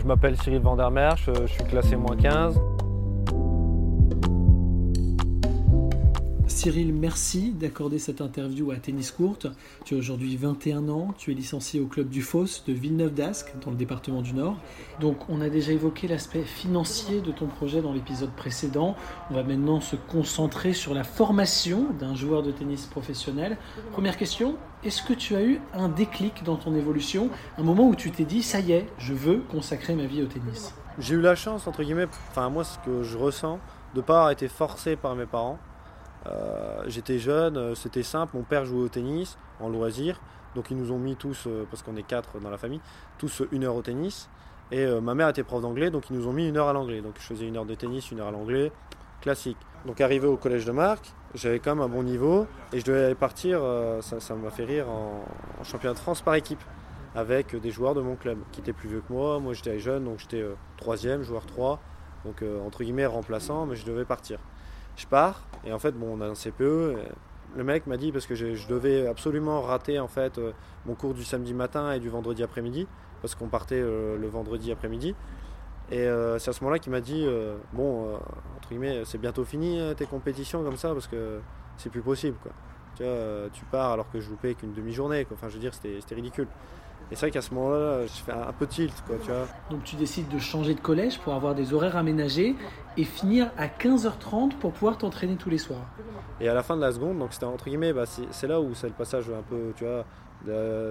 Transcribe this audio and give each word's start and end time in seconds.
Je 0.00 0.06
m'appelle 0.06 0.34
Cyril 0.40 0.62
Vandermerch, 0.62 1.28
je 1.42 1.46
suis 1.46 1.64
classé 1.64 1.94
moins 1.94 2.16
15. 2.16 2.58
Cyril, 6.60 6.92
merci 6.92 7.52
d'accorder 7.52 7.98
cette 7.98 8.20
interview 8.20 8.70
à 8.70 8.76
Tennis 8.76 9.12
Courte. 9.12 9.46
Tu 9.86 9.94
as 9.94 9.96
aujourd'hui 9.96 10.36
21 10.36 10.90
ans, 10.90 11.14
tu 11.16 11.30
es 11.30 11.34
licencié 11.34 11.80
au 11.80 11.86
club 11.86 12.10
du 12.10 12.20
Foss 12.20 12.64
de 12.66 12.74
Villeneuve 12.74 13.14
d'Ascq, 13.14 13.54
dans 13.64 13.70
le 13.70 13.78
département 13.78 14.20
du 14.20 14.34
Nord. 14.34 14.58
Donc, 15.00 15.16
on 15.30 15.40
a 15.40 15.48
déjà 15.48 15.72
évoqué 15.72 16.06
l'aspect 16.06 16.42
financier 16.42 17.22
de 17.22 17.32
ton 17.32 17.46
projet 17.46 17.80
dans 17.80 17.94
l'épisode 17.94 18.28
précédent. 18.32 18.94
On 19.30 19.34
va 19.36 19.42
maintenant 19.42 19.80
se 19.80 19.96
concentrer 19.96 20.74
sur 20.74 20.92
la 20.92 21.02
formation 21.02 21.86
d'un 21.98 22.14
joueur 22.14 22.42
de 22.42 22.52
tennis 22.52 22.84
professionnel. 22.84 23.56
Première 23.92 24.18
question, 24.18 24.56
est-ce 24.84 25.02
que 25.02 25.14
tu 25.14 25.36
as 25.36 25.42
eu 25.42 25.62
un 25.72 25.88
déclic 25.88 26.44
dans 26.44 26.56
ton 26.56 26.74
évolution, 26.74 27.30
un 27.56 27.62
moment 27.62 27.88
où 27.88 27.94
tu 27.94 28.10
t'es 28.10 28.26
dit, 28.26 28.42
ça 28.42 28.60
y 28.60 28.72
est, 28.72 28.86
je 28.98 29.14
veux 29.14 29.38
consacrer 29.50 29.94
ma 29.94 30.04
vie 30.04 30.22
au 30.22 30.26
tennis? 30.26 30.74
J'ai 30.98 31.14
eu 31.14 31.22
la 31.22 31.36
chance, 31.36 31.66
entre 31.66 31.82
guillemets, 31.82 32.08
enfin 32.28 32.50
moi 32.50 32.64
ce 32.64 32.78
que 32.80 33.02
je 33.02 33.16
ressens, 33.16 33.60
de 33.94 34.00
ne 34.00 34.04
pas 34.04 34.16
avoir 34.16 34.30
été 34.30 34.46
forcé 34.46 34.96
par 34.96 35.16
mes 35.16 35.24
parents 35.24 35.58
euh, 36.26 36.82
j'étais 36.86 37.18
jeune, 37.18 37.56
euh, 37.56 37.74
c'était 37.74 38.02
simple. 38.02 38.36
Mon 38.36 38.42
père 38.42 38.64
jouait 38.64 38.82
au 38.82 38.88
tennis 38.88 39.38
en 39.60 39.68
loisir. 39.68 40.20
Donc 40.54 40.70
ils 40.70 40.76
nous 40.76 40.92
ont 40.92 40.98
mis 40.98 41.16
tous, 41.16 41.44
euh, 41.46 41.64
parce 41.70 41.82
qu'on 41.82 41.96
est 41.96 42.02
quatre 42.02 42.40
dans 42.40 42.50
la 42.50 42.58
famille, 42.58 42.80
tous 43.18 43.42
une 43.52 43.64
heure 43.64 43.76
au 43.76 43.82
tennis. 43.82 44.28
Et 44.72 44.86
ma 45.00 45.16
mère 45.16 45.28
était 45.28 45.42
prof 45.42 45.60
d'anglais, 45.60 45.90
donc 45.90 46.10
ils 46.10 46.16
nous 46.16 46.28
ont 46.28 46.32
mis 46.32 46.46
une 46.46 46.56
heure 46.56 46.68
à 46.68 46.72
l'anglais. 46.72 47.00
Donc 47.00 47.14
je 47.18 47.26
faisais 47.26 47.44
une 47.44 47.56
heure 47.56 47.64
de 47.64 47.74
tennis, 47.74 48.12
une 48.12 48.20
heure 48.20 48.28
à 48.28 48.30
l'anglais, 48.30 48.70
classique. 49.20 49.56
Donc 49.84 50.00
arrivé 50.00 50.28
au 50.28 50.36
collège 50.36 50.64
de 50.64 50.70
Marc, 50.70 51.12
j'avais 51.34 51.58
quand 51.58 51.74
même 51.74 51.82
un 51.82 51.88
bon 51.88 52.04
niveau 52.04 52.46
et 52.72 52.78
je 52.78 52.84
devais 52.84 53.16
partir, 53.16 53.60
ça 54.00 54.34
m'a 54.36 54.50
fait 54.50 54.64
rire, 54.64 54.88
en, 54.88 55.24
championnat 55.64 55.94
de 55.94 55.98
France 55.98 56.20
par 56.20 56.36
équipe 56.36 56.62
avec 57.16 57.56
des 57.56 57.72
joueurs 57.72 57.94
de 57.94 58.00
mon 58.00 58.14
club 58.14 58.38
qui 58.52 58.60
étaient 58.60 58.72
plus 58.72 58.88
vieux 58.88 59.00
que 59.00 59.12
moi. 59.12 59.40
Moi 59.40 59.54
j'étais 59.54 59.80
jeune, 59.80 60.04
donc 60.04 60.20
j'étais 60.20 60.44
troisième, 60.76 61.24
joueur 61.24 61.46
3, 61.46 61.80
donc 62.24 62.44
entre 62.64 62.84
guillemets 62.84 63.06
remplaçant, 63.06 63.66
mais 63.66 63.74
je 63.74 63.84
devais 63.84 64.04
partir. 64.04 64.38
Je 65.00 65.06
pars 65.06 65.40
et 65.64 65.72
en 65.72 65.78
fait, 65.78 65.92
bon, 65.92 66.18
on 66.18 66.20
a 66.20 66.26
un 66.26 66.34
CPE. 66.34 66.96
Le 67.56 67.64
mec 67.64 67.86
m'a 67.86 67.96
dit 67.96 68.12
parce 68.12 68.26
que 68.26 68.34
je, 68.34 68.68
devais 68.68 69.06
absolument 69.06 69.62
rater 69.62 69.98
en 69.98 70.08
fait 70.08 70.38
euh, 70.38 70.52
mon 70.86 70.94
cours 70.94 71.14
du 71.14 71.24
samedi 71.24 71.54
matin 71.54 71.92
et 71.92 71.98
du 71.98 72.08
vendredi 72.08 72.42
après-midi 72.42 72.86
parce 73.22 73.34
qu'on 73.34 73.48
partait 73.48 73.80
euh, 73.80 74.16
le 74.16 74.28
vendredi 74.28 74.70
après-midi. 74.70 75.14
Et 75.90 76.00
euh, 76.00 76.38
c'est 76.38 76.50
à 76.50 76.52
ce 76.52 76.62
moment-là 76.62 76.78
qu'il 76.78 76.92
m'a 76.92 77.00
dit 77.00 77.26
bon 77.72 78.14
entre 78.56 78.68
guillemets 78.68 79.02
c'est 79.04 79.18
bientôt 79.18 79.44
fini 79.44 79.80
tes 79.96 80.06
compétitions 80.06 80.62
comme 80.62 80.76
ça 80.76 80.92
parce 80.92 81.08
que 81.08 81.40
c'est 81.76 81.90
plus 81.90 82.02
possible 82.02 82.36
quoi. 82.42 82.52
Tu, 82.96 83.04
tu 83.52 83.64
pars 83.64 83.92
alors 83.92 84.10
que 84.10 84.20
je 84.20 84.28
loupais 84.28 84.54
qu'une 84.54 84.74
demi-journée 84.74 85.26
Enfin 85.32 85.48
je 85.48 85.54
veux 85.54 85.60
dire 85.60 85.72
c'était 85.74 86.14
ridicule. 86.14 86.46
Et 87.10 87.16
c'est 87.16 87.26
vrai 87.26 87.30
qu'à 87.32 87.42
ce 87.42 87.52
moment-là, 87.54 88.06
je 88.06 88.22
fais 88.22 88.32
un 88.32 88.52
peu 88.52 88.66
tilt, 88.66 88.94
quoi, 89.04 89.16
tu 89.22 89.30
vois. 89.30 89.46
Donc 89.70 89.82
tu 89.82 89.96
décides 89.96 90.28
de 90.28 90.38
changer 90.38 90.74
de 90.74 90.80
collège 90.80 91.18
pour 91.18 91.34
avoir 91.34 91.56
des 91.56 91.74
horaires 91.74 91.96
aménagés 91.96 92.54
et 92.96 93.04
finir 93.04 93.50
à 93.58 93.66
15h30 93.66 94.50
pour 94.58 94.72
pouvoir 94.72 94.96
t'entraîner 94.96 95.36
tous 95.36 95.50
les 95.50 95.58
soirs. 95.58 95.86
Et 96.40 96.48
à 96.48 96.54
la 96.54 96.62
fin 96.62 96.76
de 96.76 96.80
la 96.80 96.92
seconde, 96.92 97.18
donc 97.18 97.32
c'était 97.32 97.46
entre 97.46 97.64
guillemets, 97.64 97.92
bah, 97.92 98.04
c'est 98.06 98.46
là 98.46 98.60
où 98.60 98.74
c'est 98.74 98.86
le 98.86 98.92
passage 98.94 99.28
un 99.28 99.42
peu, 99.42 99.72
tu 99.76 99.84
vois, 99.84 100.04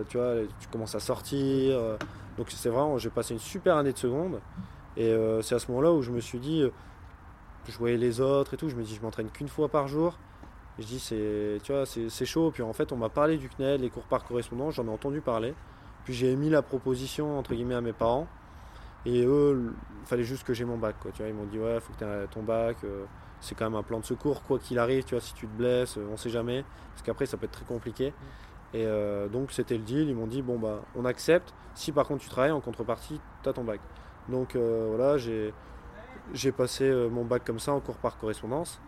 tu 0.09 0.17
vois, 0.17 0.35
tu 0.59 0.67
commences 0.67 0.95
à 0.95 0.99
sortir. 0.99 1.77
Euh, 1.77 1.97
donc 2.37 2.47
c'est 2.51 2.69
vraiment, 2.69 2.97
j'ai 2.97 3.09
passé 3.09 3.33
une 3.33 3.39
super 3.39 3.77
année 3.77 3.93
de 3.93 3.97
seconde. 3.97 4.39
Et 4.97 5.05
euh, 5.05 5.41
c'est 5.41 5.55
à 5.55 5.59
ce 5.59 5.69
moment-là 5.71 5.91
où 5.91 6.01
je 6.01 6.11
me 6.11 6.19
suis 6.19 6.39
dit, 6.39 6.61
euh, 6.61 6.69
je 7.67 7.77
voyais 7.77 7.97
les 7.97 8.19
autres 8.21 8.53
et 8.53 8.57
tout, 8.57 8.69
je 8.69 8.75
me 8.75 8.83
dis, 8.83 8.95
je 8.95 9.01
m'entraîne 9.01 9.29
qu'une 9.29 9.47
fois 9.47 9.69
par 9.69 9.87
jour. 9.87 10.17
je 10.79 10.85
dis, 10.85 10.99
c'est, 10.99 11.59
tu 11.63 11.71
vois, 11.71 11.85
c'est 11.85 12.25
chaud. 12.25 12.51
Puis 12.51 12.63
en 12.63 12.73
fait, 12.73 12.91
on 12.91 12.97
m'a 12.97 13.09
parlé 13.09 13.37
du 13.37 13.49
CNED, 13.49 13.81
les 13.81 13.89
cours 13.89 14.03
par 14.03 14.25
correspondance, 14.25 14.75
j'en 14.75 14.85
ai 14.85 14.89
entendu 14.89 15.21
parler. 15.21 15.53
J'ai 16.09 16.35
mis 16.35 16.49
la 16.49 16.63
proposition 16.63 17.37
entre 17.37 17.53
guillemets 17.53 17.75
à 17.75 17.81
mes 17.81 17.93
parents. 17.93 18.27
Et 19.05 19.23
eux, 19.23 19.73
il 20.01 20.07
fallait 20.07 20.23
juste 20.23 20.43
que 20.43 20.53
j'ai 20.53 20.65
mon 20.65 20.77
bac. 20.77 20.95
Quoi, 20.99 21.11
tu 21.11 21.21
vois, 21.21 21.29
ils 21.29 21.35
m'ont 21.35 21.45
dit 21.45 21.59
ouais, 21.59 21.79
faut 21.79 21.93
que 21.93 21.99
tu 21.99 22.03
aies 22.03 22.27
ton 22.31 22.41
bac. 22.41 22.77
Euh, 22.83 23.05
c'est 23.39 23.55
quand 23.55 23.65
même 23.65 23.75
un 23.75 23.83
plan 23.83 23.99
de 23.99 24.05
secours, 24.05 24.41
quoi 24.43 24.57
qu'il 24.57 24.79
arrive. 24.79 25.03
Tu 25.03 25.13
vois, 25.13 25.21
si 25.21 25.35
tu 25.35 25.47
te 25.47 25.55
blesses, 25.55 25.97
euh, 25.97 26.09
on 26.11 26.17
sait 26.17 26.31
jamais. 26.31 26.65
Parce 26.91 27.03
qu'après, 27.03 27.27
ça 27.27 27.37
peut 27.37 27.45
être 27.45 27.51
très 27.51 27.65
compliqué. 27.65 28.07
Et 28.73 28.85
euh, 28.85 29.27
donc 29.27 29.51
c'était 29.51 29.77
le 29.77 29.83
deal. 29.83 30.09
Ils 30.09 30.15
m'ont 30.15 30.27
dit 30.27 30.41
bon 30.41 30.57
bah 30.57 30.81
on 30.95 31.05
accepte. 31.05 31.53
Si 31.75 31.91
par 31.91 32.07
contre 32.07 32.23
tu 32.23 32.29
travailles 32.29 32.51
en 32.51 32.59
contrepartie, 32.59 33.21
tu 33.43 33.49
as 33.49 33.53
ton 33.53 33.63
bac. 33.63 33.79
Donc 34.27 34.55
voilà, 34.55 35.17
j'ai 35.17 36.51
passé 36.51 36.91
mon 37.09 37.25
bac 37.25 37.43
comme 37.45 37.57
ça 37.59 37.71
en 37.71 37.79
cours 37.79 37.97
par 37.97 38.17
correspondance. 38.19 38.79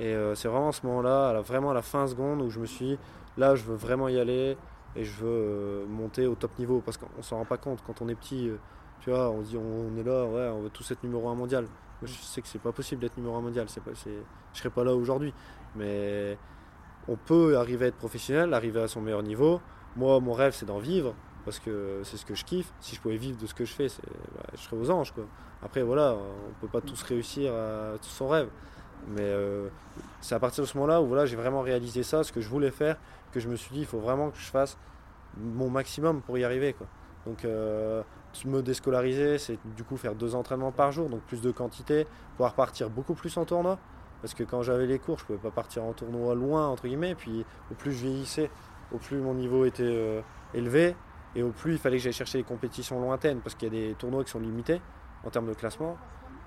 Et 0.00 0.14
c'est 0.34 0.48
vraiment 0.48 0.68
à 0.68 0.72
ce 0.72 0.84
moment-là, 0.86 1.40
vraiment 1.40 1.70
à 1.70 1.74
la 1.74 1.80
fin 1.80 2.06
seconde, 2.06 2.42
où 2.42 2.50
je 2.50 2.58
me 2.58 2.66
suis 2.66 2.84
dit, 2.84 2.98
là 3.38 3.54
je 3.54 3.62
veux 3.62 3.76
vraiment 3.76 4.08
y 4.08 4.18
aller 4.18 4.58
et 4.96 5.04
je 5.04 5.12
veux 5.12 5.28
euh, 5.28 5.86
monter 5.86 6.26
au 6.26 6.34
top 6.34 6.58
niveau 6.58 6.80
parce 6.84 6.96
qu'on 6.96 7.22
s'en 7.22 7.38
rend 7.38 7.44
pas 7.44 7.56
compte. 7.56 7.82
Quand 7.86 8.02
on 8.02 8.08
est 8.08 8.14
petit 8.14 8.48
euh, 8.48 8.58
tu 9.00 9.10
vois 9.10 9.30
on 9.30 9.40
dit 9.40 9.56
on, 9.56 9.96
est 9.96 10.02
là 10.02 10.24
ouais 10.26 10.48
on 10.48 10.62
veut 10.62 10.70
tous 10.70 10.90
être 10.90 11.02
numéro 11.02 11.28
un 11.28 11.34
mondial. 11.34 11.66
Je 12.02 12.12
sais 12.12 12.42
que 12.42 12.48
c'est 12.48 12.58
pas 12.60 12.72
possible 12.72 13.00
d'être 13.00 13.16
numéro 13.16 13.36
un 13.36 13.40
mondial 13.40 13.68
c'est 13.68 13.82
pas 13.82 13.92
je 13.94 14.58
serais 14.58 14.70
pas 14.70 14.84
là 14.84 14.94
aujourd'hui. 14.94 15.32
Mais 15.76 16.36
on 17.08 17.16
peut 17.16 17.56
arriver 17.56 17.86
à 17.86 17.88
être 17.88 17.96
professionnel 17.96 18.52
arriver 18.54 18.80
à 18.80 18.88
son 18.88 19.00
meilleur 19.00 19.22
niveau. 19.22 19.60
Moi 19.96 20.20
mon 20.20 20.32
rêve 20.32 20.52
c'est 20.54 20.66
d'en 20.66 20.78
vivre 20.78 21.14
parce 21.44 21.58
que 21.58 22.00
c'est 22.04 22.16
ce 22.16 22.26
que 22.26 22.34
je 22.34 22.44
kiffe. 22.44 22.72
Si 22.80 22.94
je 22.94 23.00
pouvais 23.00 23.16
vivre 23.16 23.38
de 23.40 23.46
ce 23.46 23.54
que 23.54 23.64
je 23.64 23.72
fais 23.72 23.88
bah, 24.34 24.42
je 24.54 24.60
serais 24.60 24.76
aux 24.76 24.90
anges 24.90 25.12
quoi. 25.12 25.24
Après 25.62 25.82
voilà 25.82 26.14
on 26.16 26.60
peut 26.60 26.68
pas 26.68 26.80
tous 26.80 27.02
réussir 27.02 27.54
à 27.54 27.94
son 28.02 28.28
rêve 28.28 28.48
mais 29.08 29.22
euh, 29.22 29.68
c'est 30.20 30.34
à 30.34 30.38
partir 30.38 30.64
de 30.64 30.68
ce 30.68 30.76
moment-là 30.78 31.02
où 31.02 31.06
voilà, 31.06 31.26
j'ai 31.26 31.36
vraiment 31.36 31.62
réalisé 31.62 32.02
ça, 32.02 32.24
ce 32.24 32.32
que 32.32 32.40
je 32.40 32.48
voulais 32.48 32.70
faire, 32.70 32.96
que 33.32 33.40
je 33.40 33.48
me 33.48 33.56
suis 33.56 33.74
dit, 33.74 33.80
il 33.80 33.86
faut 33.86 33.98
vraiment 33.98 34.30
que 34.30 34.38
je 34.38 34.46
fasse 34.46 34.76
mon 35.36 35.70
maximum 35.70 36.20
pour 36.22 36.38
y 36.38 36.44
arriver. 36.44 36.72
Quoi. 36.74 36.86
Donc, 37.26 37.44
euh, 37.44 38.02
me 38.46 38.62
déscolariser, 38.62 39.38
c'est 39.38 39.58
du 39.76 39.84
coup 39.84 39.96
faire 39.96 40.14
deux 40.14 40.34
entraînements 40.34 40.72
par 40.72 40.90
jour, 40.92 41.08
donc 41.08 41.20
plus 41.22 41.42
de 41.42 41.50
quantité, 41.50 42.06
pouvoir 42.36 42.54
partir 42.54 42.90
beaucoup 42.90 43.14
plus 43.14 43.36
en 43.36 43.44
tournoi. 43.44 43.78
Parce 44.22 44.34
que 44.34 44.44
quand 44.44 44.62
j'avais 44.62 44.86
les 44.86 44.98
cours, 44.98 45.18
je 45.18 45.24
pouvais 45.24 45.38
pas 45.38 45.50
partir 45.50 45.82
en 45.82 45.92
tournoi 45.92 46.34
loin, 46.34 46.68
entre 46.68 46.84
guillemets. 46.86 47.10
Et 47.10 47.14
puis, 47.14 47.44
au 47.70 47.74
plus 47.74 47.92
je 47.92 48.06
vieillissais, 48.06 48.50
au 48.92 48.98
plus 48.98 49.18
mon 49.18 49.34
niveau 49.34 49.64
était 49.64 49.82
euh, 49.84 50.20
élevé. 50.54 50.94
Et 51.34 51.42
au 51.42 51.50
plus 51.50 51.72
il 51.72 51.78
fallait 51.78 51.96
que 51.96 52.04
j'aille 52.04 52.12
chercher 52.12 52.38
les 52.38 52.44
compétitions 52.44 53.00
lointaines, 53.00 53.40
parce 53.40 53.54
qu'il 53.54 53.72
y 53.72 53.76
a 53.76 53.88
des 53.88 53.94
tournois 53.94 54.22
qui 54.22 54.30
sont 54.30 54.40
limités 54.40 54.80
en 55.24 55.30
termes 55.30 55.48
de 55.48 55.54
classement 55.54 55.96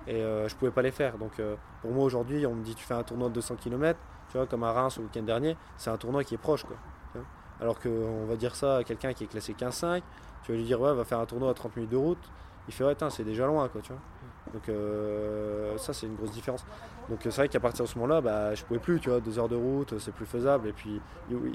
et 0.06 0.14
euh, 0.14 0.48
je 0.48 0.54
pouvais 0.56 0.70
pas 0.70 0.82
les 0.82 0.90
faire. 0.90 1.18
Donc 1.18 1.38
euh, 1.38 1.56
pour 1.82 1.92
moi 1.92 2.04
aujourd'hui, 2.04 2.46
on 2.46 2.54
me 2.54 2.62
dit 2.62 2.74
tu 2.74 2.84
fais 2.84 2.94
un 2.94 3.02
tournoi 3.02 3.28
de 3.28 3.34
200 3.34 3.56
km, 3.56 3.98
tu 4.30 4.36
vois, 4.36 4.46
comme 4.46 4.64
à 4.64 4.72
Reims 4.72 4.98
le 4.98 5.04
week-end 5.04 5.22
dernier, 5.22 5.56
c'est 5.76 5.90
un 5.90 5.96
tournoi 5.96 6.24
qui 6.24 6.34
est 6.34 6.38
proche 6.38 6.64
quoi. 6.64 6.76
Alors 7.58 7.80
qu'on 7.80 8.26
va 8.26 8.36
dire 8.36 8.54
ça 8.54 8.76
à 8.76 8.84
quelqu'un 8.84 9.14
qui 9.14 9.24
est 9.24 9.28
classé 9.28 9.54
15-5, 9.54 10.02
tu 10.42 10.52
vas 10.52 10.58
lui 10.58 10.64
dire 10.64 10.78
ouais, 10.78 10.92
va 10.92 11.04
faire 11.04 11.20
un 11.20 11.26
tournoi 11.26 11.50
à 11.50 11.54
30 11.54 11.76
minutes 11.76 11.90
de 11.90 11.96
route, 11.96 12.30
il 12.68 12.74
fait 12.74 12.84
ouais, 12.84 12.94
c'est 13.08 13.24
déjà 13.24 13.46
loin 13.46 13.68
quoi, 13.68 13.80
tu 13.80 13.92
vois? 13.92 14.00
Donc 14.52 14.68
euh, 14.68 15.76
ça 15.78 15.92
c'est 15.92 16.06
une 16.06 16.16
grosse 16.16 16.32
différence. 16.32 16.64
Donc 17.08 17.20
c'est 17.22 17.30
vrai 17.30 17.48
qu'à 17.48 17.60
partir 17.60 17.84
de 17.84 17.88
ce 17.88 17.98
moment-là, 17.98 18.20
bah, 18.20 18.54
je 18.54 18.62
pouvais 18.64 18.78
plus, 18.78 19.00
tu 19.00 19.08
vois, 19.08 19.20
deux 19.20 19.38
heures 19.38 19.48
de 19.48 19.56
route, 19.56 19.98
c'est 19.98 20.12
plus 20.12 20.26
faisable. 20.26 20.68
Et 20.68 20.72
puis 20.72 21.00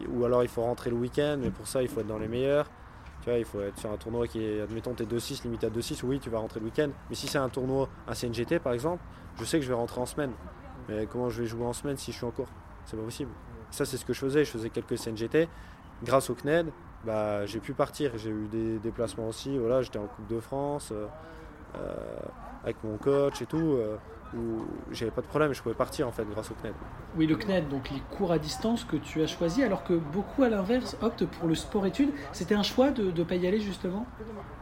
ou 0.10 0.26
alors 0.26 0.44
il 0.44 0.50
faut 0.50 0.62
rentrer 0.62 0.90
le 0.90 0.96
week-end, 0.96 1.38
mais 1.40 1.52
pour 1.52 1.68
ça 1.68 1.84
il 1.84 1.88
faut 1.88 2.00
être 2.00 2.08
dans 2.08 2.20
les 2.20 2.28
meilleurs. 2.28 2.66
Tu 3.22 3.30
vois, 3.30 3.38
il 3.38 3.46
faut 3.46 3.62
être 3.62 3.78
sur 3.78 3.92
un 3.92 3.98
tournoi 3.98 4.28
qui 4.28 4.44
est, 4.44 4.62
admettons, 4.62 4.94
t'es 4.94 5.06
2-6, 5.06 5.44
limité 5.44 5.68
à 5.68 5.70
2-6, 5.70 6.02
oui, 6.04 6.20
tu 6.20 6.30
vas 6.30 6.40
rentrer 6.40 6.60
le 6.60 6.66
week-end. 6.66 6.90
Mais 7.10 7.16
si 7.16 7.28
c'est 7.28 7.38
un 7.38 7.50
tournoi, 7.50 7.88
un 8.08 8.14
CNGT 8.14 8.60
par 8.60 8.74
exemple, 8.74 9.04
je 9.40 9.46
sais 9.46 9.60
que 9.60 9.64
je 9.64 9.70
vais 9.70 9.76
rentrer 9.76 10.02
en 10.02 10.06
semaine. 10.06 10.32
Mais 10.90 11.06
comment 11.06 11.30
je 11.30 11.42
vais 11.42 11.48
jouer 11.48 11.66
en 11.66 11.74
semaine 11.74 11.98
si 11.98 12.12
je 12.12 12.18
suis 12.18 12.26
en 12.26 12.32
cours? 12.32 12.50
C'est 12.86 12.98
pas 12.98 13.04
possible. 13.04 13.32
Ça, 13.70 13.86
c'est 13.86 13.98
ce 13.98 14.06
que 14.06 14.14
je 14.14 14.20
faisais. 14.20 14.44
Je 14.44 14.52
faisais 14.52 14.70
quelques 14.70 14.98
CNGT. 14.98 15.48
Grâce 16.04 16.30
au 16.30 16.36
CNED, 16.36 16.72
bah, 17.06 17.46
j'ai 17.46 17.60
pu 17.60 17.74
partir. 17.74 18.18
J'ai 18.18 18.30
eu 18.30 18.48
des 18.48 18.80
déplacements 18.80 19.28
aussi. 19.28 19.58
Voilà, 19.58 19.82
j'étais 19.82 20.00
en 20.00 20.08
Coupe 20.08 20.28
de 20.28 20.40
France 20.40 20.90
euh, 20.92 21.08
euh, 21.76 21.96
avec 22.64 22.84
mon 22.84 22.98
coach 22.98 23.42
et 23.42 23.46
tout. 23.46 23.58
Euh, 23.58 23.98
où 24.34 24.66
j'avais 24.92 25.12
pas 25.12 25.22
de 25.22 25.28
problème, 25.28 25.54
je 25.54 25.62
pouvais 25.62 25.76
partir 25.76 26.08
en 26.08 26.12
fait 26.12 26.26
grâce 26.26 26.52
au 26.52 26.54
CNED. 26.56 26.74
Oui, 27.18 27.28
le 27.28 27.36
CNED, 27.36 27.68
donc 27.70 27.90
les 27.90 28.02
cours 28.18 28.32
à 28.32 28.40
distance 28.40 28.84
que 28.84 28.96
tu 28.96 29.22
as 29.22 29.28
choisi, 29.28 29.64
alors 29.64 29.84
que 29.84 29.94
beaucoup 29.94 30.44
à 30.44 30.50
l'inverse 30.50 30.98
optent 31.02 31.26
pour 31.26 31.48
le 31.48 31.56
sport-études. 31.56 32.12
C'était 32.32 32.56
un 32.56 32.64
choix 32.64 32.92
de 32.92 33.12
ne 33.12 33.24
pas 33.24 33.36
y 33.36 33.48
aller 33.48 33.60
justement? 33.60 34.06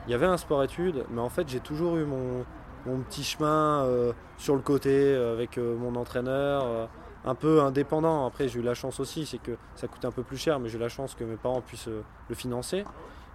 Il 0.07 0.11
y 0.11 0.13
avait 0.13 0.25
un 0.25 0.37
sport-études, 0.37 1.05
mais 1.11 1.21
en 1.21 1.29
fait 1.29 1.47
j'ai 1.47 1.59
toujours 1.59 1.97
eu 1.97 2.05
mon, 2.05 2.45
mon 2.85 2.99
petit 2.99 3.23
chemin 3.23 3.83
euh, 3.83 4.13
sur 4.37 4.55
le 4.55 4.61
côté 4.61 4.91
euh, 4.91 5.33
avec 5.33 5.57
euh, 5.57 5.75
mon 5.75 5.95
entraîneur, 5.95 6.89
un 7.25 7.35
peu 7.35 7.61
indépendant. 7.61 8.25
Après 8.25 8.47
j'ai 8.47 8.59
eu 8.59 8.63
la 8.63 8.73
chance 8.73 8.99
aussi, 8.99 9.25
c'est 9.25 9.37
que 9.37 9.51
ça 9.75 9.87
coûtait 9.87 10.07
un 10.07 10.11
peu 10.11 10.23
plus 10.23 10.37
cher, 10.37 10.59
mais 10.59 10.69
j'ai 10.69 10.77
eu 10.77 10.81
la 10.81 10.89
chance 10.89 11.15
que 11.15 11.23
mes 11.23 11.35
parents 11.35 11.61
puissent 11.61 11.89
le 12.29 12.35
financer. 12.35 12.83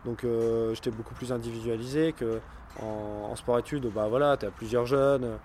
Donc 0.04 0.26
j'étais 0.74 0.90
beaucoup 0.90 1.14
plus 1.14 1.32
individualisé 1.32 2.12
que 2.12 2.40
en, 2.82 3.34
sport-études, 3.36 3.86
bah 3.92 4.06
voilà, 4.08 4.36
tu 4.36 4.46
as 4.46 4.50
plusieurs 4.50 4.86
jeunes, 4.86 5.38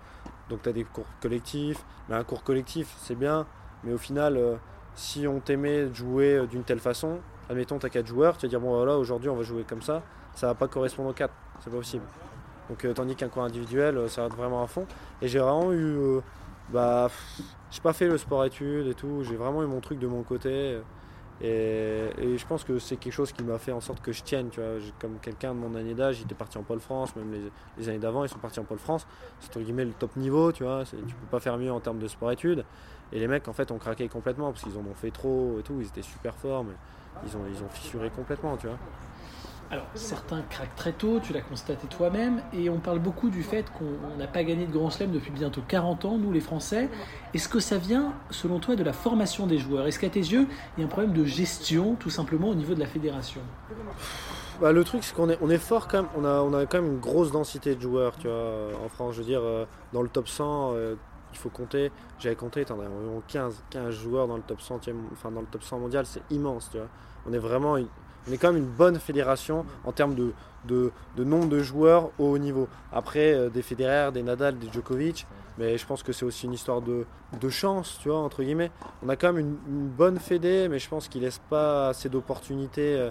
donc 0.48 0.62
tu 0.62 0.68
as 0.68 0.72
des 0.72 0.84
cours 0.84 1.06
collectifs. 1.20 1.84
Mais 2.08 2.16
un 2.16 2.24
cours 2.24 2.42
collectif, 2.42 2.94
c'est 2.98 3.14
bien, 3.14 3.46
mais 3.84 3.92
au 3.92 3.98
final, 3.98 4.36
euh, 4.36 4.56
si 4.94 5.26
on 5.26 5.40
t'aimait 5.40 5.92
jouer 5.92 6.36
euh, 6.36 6.46
d'une 6.46 6.62
telle 6.62 6.80
façon, 6.80 7.18
admettons, 7.48 7.78
tu 7.78 7.86
as 7.86 7.90
4 7.90 8.06
joueurs, 8.06 8.36
tu 8.36 8.46
vas 8.46 8.50
dire, 8.50 8.60
bon 8.60 8.76
voilà, 8.76 8.96
aujourd'hui 8.96 9.28
on 9.28 9.36
va 9.36 9.42
jouer 9.42 9.64
comme 9.64 9.82
ça, 9.82 10.02
ça 10.34 10.48
va 10.48 10.54
pas 10.54 10.68
correspondre 10.68 11.10
aux 11.10 11.14
4, 11.14 11.32
c'est 11.60 11.70
pas 11.70 11.76
possible. 11.76 12.04
Donc 12.68 12.84
euh, 12.84 12.92
tandis 12.92 13.16
qu'un 13.16 13.28
cours 13.28 13.42
individuel, 13.42 14.08
ça 14.08 14.22
va 14.22 14.26
être 14.28 14.36
vraiment 14.36 14.62
à 14.62 14.66
fond. 14.66 14.86
Et 15.22 15.28
j'ai 15.28 15.40
vraiment 15.40 15.72
eu. 15.72 16.20
bah, 16.72 17.08
j'ai 17.70 17.80
pas 17.80 17.92
fait 17.92 18.06
le 18.06 18.18
sport-études 18.18 18.86
et 18.86 18.94
tout, 18.94 19.22
j'ai 19.22 19.36
vraiment 19.36 19.62
eu 19.62 19.66
mon 19.66 19.80
truc 19.80 19.98
de 19.98 20.06
mon 20.06 20.22
côté. 20.22 20.80
Et, 21.42 22.36
je 22.36 22.46
pense 22.46 22.64
que 22.64 22.78
c'est 22.78 22.96
quelque 22.96 23.12
chose 23.12 23.32
qui 23.32 23.42
m'a 23.42 23.58
fait 23.58 23.72
en 23.72 23.80
sorte 23.80 24.00
que 24.00 24.12
je 24.12 24.22
tienne. 24.22 24.50
Tu 24.50 24.60
vois. 24.60 24.78
Comme 25.00 25.18
quelqu'un 25.20 25.54
de 25.54 25.58
mon 25.58 25.74
année 25.74 25.94
d'âge, 25.94 26.20
il 26.20 26.24
était 26.24 26.34
parti 26.34 26.58
en 26.58 26.62
pôle 26.62 26.80
France, 26.80 27.14
même 27.16 27.50
les, 27.78 27.88
années 27.88 27.98
d'avant, 27.98 28.24
ils 28.24 28.28
sont 28.28 28.38
partis 28.38 28.60
en 28.60 28.64
pôle 28.64 28.78
France. 28.78 29.06
C'est 29.40 29.48
entre 29.48 29.60
guillemets 29.60 29.84
le 29.84 29.92
top 29.92 30.16
niveau, 30.16 30.52
tu 30.52 30.64
vois. 30.64 30.84
Tu 30.84 30.96
peux 30.96 31.26
pas 31.30 31.40
faire 31.40 31.56
mieux 31.56 31.72
en 31.72 31.80
termes 31.80 31.98
de 31.98 32.08
sport-études. 32.08 32.64
Et 33.12 33.18
les 33.18 33.26
mecs, 33.26 33.48
en 33.48 33.52
fait, 33.52 33.70
ont 33.70 33.78
craqué 33.78 34.08
complètement 34.08 34.52
parce 34.52 34.62
qu'ils 34.62 34.76
en 34.76 34.82
ont 34.82 34.94
fait 34.94 35.10
trop 35.10 35.58
et 35.58 35.62
tout. 35.62 35.76
Ils 35.80 35.86
étaient 35.86 36.02
super 36.02 36.34
forts, 36.34 36.64
mais 36.64 36.74
ils 37.26 37.36
ont, 37.36 37.42
ils 37.52 37.62
ont 37.62 37.68
fissuré 37.68 38.10
complètement, 38.10 38.56
tu 38.56 38.66
vois. 38.66 38.78
Alors, 39.72 39.86
certains 39.94 40.42
craquent 40.42 40.74
très 40.74 40.92
tôt, 40.92 41.20
tu 41.22 41.32
l'as 41.32 41.42
constaté 41.42 41.86
toi-même, 41.86 42.42
et 42.52 42.68
on 42.68 42.78
parle 42.78 42.98
beaucoup 42.98 43.30
du 43.30 43.44
fait 43.44 43.70
qu'on 43.70 44.16
n'a 44.16 44.26
pas 44.26 44.42
gagné 44.42 44.66
de 44.66 44.72
Grand 44.72 44.90
Chelem 44.90 45.12
depuis 45.12 45.30
bientôt 45.30 45.62
40 45.66 46.04
ans, 46.06 46.18
nous 46.18 46.32
les 46.32 46.40
Français. 46.40 46.88
Est-ce 47.34 47.48
que 47.48 47.60
ça 47.60 47.78
vient, 47.78 48.12
selon 48.30 48.58
toi, 48.58 48.74
de 48.74 48.82
la 48.82 48.92
formation 48.92 49.46
des 49.46 49.58
joueurs? 49.58 49.86
Est-ce 49.86 50.00
qu'à 50.00 50.08
tes 50.08 50.18
yeux, 50.18 50.48
il 50.76 50.80
y 50.80 50.82
a 50.82 50.86
un 50.86 50.90
problème 50.90 51.12
de 51.12 51.24
gestion, 51.24 51.94
tout 51.94 52.10
simplement, 52.10 52.48
au 52.48 52.56
niveau 52.56 52.74
de 52.74 52.80
la 52.80 52.86
fédération? 52.86 53.42
Bah, 54.60 54.72
Le 54.72 54.82
truc, 54.82 55.04
c'est 55.04 55.14
qu'on 55.14 55.28
est, 55.28 55.58
fort 55.58 55.86
quand 55.86 56.02
même, 56.02 56.10
on 56.16 56.24
a, 56.24 56.40
on 56.40 56.52
a 56.52 56.66
quand 56.66 56.82
même 56.82 56.94
une 56.94 57.00
grosse 57.00 57.30
densité 57.30 57.76
de 57.76 57.80
joueurs, 57.80 58.16
tu 58.18 58.26
vois, 58.26 58.70
en 58.84 58.88
France. 58.88 59.14
Je 59.14 59.20
veux 59.20 59.26
dire, 59.26 59.42
euh, 59.42 59.66
dans 59.92 60.02
le 60.02 60.08
top 60.08 60.26
100, 60.26 60.72
euh, 60.74 60.96
il 61.32 61.38
faut 61.38 61.48
compter, 61.48 61.92
j'avais 62.18 62.34
compté, 62.34 62.64
t'en 62.64 62.80
as 62.80 62.88
environ 62.88 63.22
15, 63.28 63.62
15 63.70 63.94
joueurs 63.94 64.26
dans 64.26 64.36
le 64.36 64.42
top 64.42 64.60
100, 64.60 64.80
enfin 65.12 65.30
dans 65.30 65.42
le 65.42 65.46
top 65.46 65.62
100 65.62 65.78
mondial, 65.78 66.06
c'est 66.06 66.22
immense, 66.30 66.70
tu 66.72 66.78
vois. 66.78 66.88
On 67.24 67.32
est 67.32 67.38
vraiment 67.38 67.76
on 68.28 68.32
est 68.32 68.38
quand 68.38 68.52
même 68.52 68.62
une 68.62 68.70
bonne 68.70 68.98
fédération 68.98 69.64
en 69.84 69.92
termes 69.92 70.14
de, 70.14 70.32
de, 70.66 70.92
nombre 71.24 71.48
de 71.48 71.60
joueurs 71.60 72.10
au 72.18 72.32
haut 72.32 72.38
niveau. 72.38 72.68
Après, 72.92 73.32
euh, 73.32 73.48
des 73.48 73.62
Federer, 73.62 74.12
des 74.12 74.22
Nadal, 74.22 74.58
des 74.58 74.70
Djokovic, 74.70 75.26
mais 75.58 75.78
je 75.78 75.86
pense 75.86 76.02
que 76.02 76.12
c'est 76.12 76.24
aussi 76.24 76.46
une 76.46 76.52
histoire 76.52 76.82
de, 76.82 77.06
chance, 77.48 77.98
tu 78.02 78.08
vois, 78.08 78.18
entre 78.18 78.42
guillemets. 78.42 78.70
On 79.04 79.08
a 79.08 79.16
quand 79.16 79.32
même 79.32 79.58
une, 79.66 79.88
bonne 79.88 80.18
fédé, 80.18 80.68
mais 80.68 80.78
je 80.78 80.88
pense 80.88 81.08
qu'ils 81.08 81.22
laissent 81.22 81.42
pas 81.50 81.88
assez 81.88 82.08
d'opportunités. 82.08 82.96
Euh. 82.96 83.10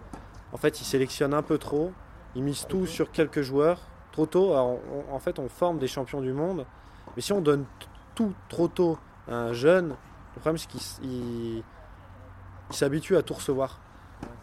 En 0.54 0.58
fait, 0.58 0.82
ils 0.82 0.86
sélectionnent 0.86 1.34
un 1.34 1.44
peu 1.44 1.58
trop. 1.58 1.92
Ils 2.36 2.44
misent 2.44 2.66
tout 2.68 2.86
sur 2.86 3.12
quelques 3.12 3.42
joueurs 3.42 3.80
trop 4.12 4.26
tôt. 4.26 4.54
en 4.56 5.20
fait, 5.20 5.40
on 5.40 5.50
forme 5.50 5.78
des 5.80 5.88
champions 5.88 6.22
du 6.22 6.34
monde, 6.34 6.66
mais 7.16 7.22
si 7.22 7.34
on 7.34 7.42
donne 7.42 7.66
tout 8.16 8.34
trop 8.50 8.68
tôt 8.68 8.98
à 9.28 9.36
un 9.36 9.54
jeune, 9.54 9.96
le 10.36 10.42
problème 10.42 10.58
c'est 10.58 10.68
qu'il 10.70 11.64
s'habitue 12.70 13.18
à 13.18 13.22
tout 13.22 13.34
recevoir. 13.34 13.80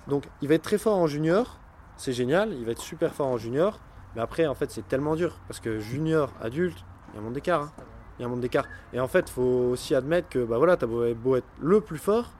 Donc 0.08 0.24
il 0.40 0.48
va 0.48 0.54
être 0.54 0.62
très 0.62 0.78
fort 0.78 0.98
en 0.98 1.06
junior, 1.06 1.58
c'est 1.96 2.12
génial, 2.12 2.52
il 2.52 2.64
va 2.64 2.72
être 2.72 2.82
super 2.82 3.14
fort 3.14 3.26
en 3.26 3.38
junior, 3.38 3.80
mais 4.14 4.22
après 4.22 4.46
en 4.46 4.54
fait 4.54 4.70
c'est 4.70 4.86
tellement 4.86 5.16
dur 5.16 5.38
parce 5.48 5.60
que 5.60 5.78
junior, 5.78 6.32
adulte, 6.40 6.78
il 7.08 7.14
y 7.14 7.18
a 7.18 7.20
un 7.20 7.24
monde 7.24 7.34
d'écart. 7.34 7.62
Hein. 7.62 7.72
Il 8.18 8.22
y 8.22 8.24
a 8.24 8.28
un 8.28 8.30
monde 8.30 8.40
d'écart. 8.40 8.64
Et 8.92 9.00
en 9.00 9.08
fait, 9.08 9.28
faut 9.28 9.42
aussi 9.42 9.94
admettre 9.94 10.28
que 10.28 10.44
bah 10.44 10.56
voilà, 10.56 10.74
as 10.74 10.86
beau, 10.86 11.36
être 11.36 11.46
le 11.60 11.80
plus 11.80 11.98
fort, 11.98 12.32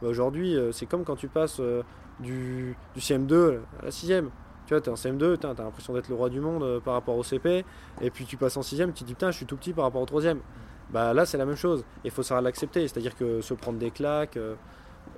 bah, 0.00 0.08
aujourd'hui 0.08 0.56
euh, 0.56 0.72
c'est 0.72 0.86
comme 0.86 1.04
quand 1.04 1.16
tu 1.16 1.28
passes 1.28 1.60
euh, 1.60 1.82
du, 2.20 2.76
du, 2.94 3.00
CM2 3.00 3.58
à 3.80 3.84
la 3.84 3.90
6ème. 3.90 4.28
Tu 4.66 4.74
vois, 4.74 4.80
tu 4.80 4.88
es 4.88 4.92
en 4.92 4.94
CM2, 4.94 5.38
tu 5.38 5.46
as 5.46 5.54
l'impression 5.54 5.92
d'être 5.92 6.08
le 6.08 6.14
roi 6.14 6.30
du 6.30 6.40
monde 6.40 6.62
euh, 6.62 6.80
par 6.80 6.94
rapport 6.94 7.16
au 7.16 7.22
CP, 7.22 7.64
et 8.00 8.10
puis 8.10 8.24
tu 8.24 8.36
passes 8.36 8.56
en 8.56 8.60
6ème, 8.60 8.92
tu 8.92 9.02
te 9.02 9.04
dis 9.04 9.14
putain, 9.14 9.30
je 9.30 9.36
suis 9.36 9.46
tout 9.46 9.56
petit 9.56 9.72
par 9.72 9.84
rapport 9.84 10.00
au 10.00 10.06
3ème. 10.06 10.38
Bah 10.90 11.12
là, 11.12 11.26
c'est 11.26 11.38
la 11.38 11.44
même 11.44 11.56
chose. 11.56 11.84
Il 12.04 12.10
faut 12.10 12.22
savoir 12.22 12.42
l'accepter, 12.42 12.86
c'est-à-dire 12.88 13.14
que 13.14 13.40
se 13.40 13.54
prendre 13.54 13.78
des 13.78 13.90
claques, 13.90 14.38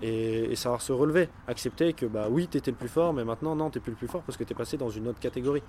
et, 0.01 0.55
savoir 0.57 0.83
se 0.83 0.93
relever. 0.93 1.29
Accepter 1.47 1.93
que 1.93 2.07
bah 2.07 2.27
oui, 2.31 2.49
tu 2.49 2.59
étais 2.59 2.71
le 2.71 2.77
plus 2.77 2.89
fort, 2.89 3.13
mais 3.13 3.25
maintenant 3.25 3.55
non, 3.55 3.71
tu 3.71 3.81
plus 3.81 3.93
le 3.93 3.97
plus 3.97 4.09
fort 4.09 4.23
parce 4.23 4.37
que 4.37 4.45
tu 4.45 4.53
es 4.53 4.57
passé 4.57 4.77
dans 4.77 4.91
une 4.91 5.09
autre 5.09 5.21
catégorie. 5.21 5.63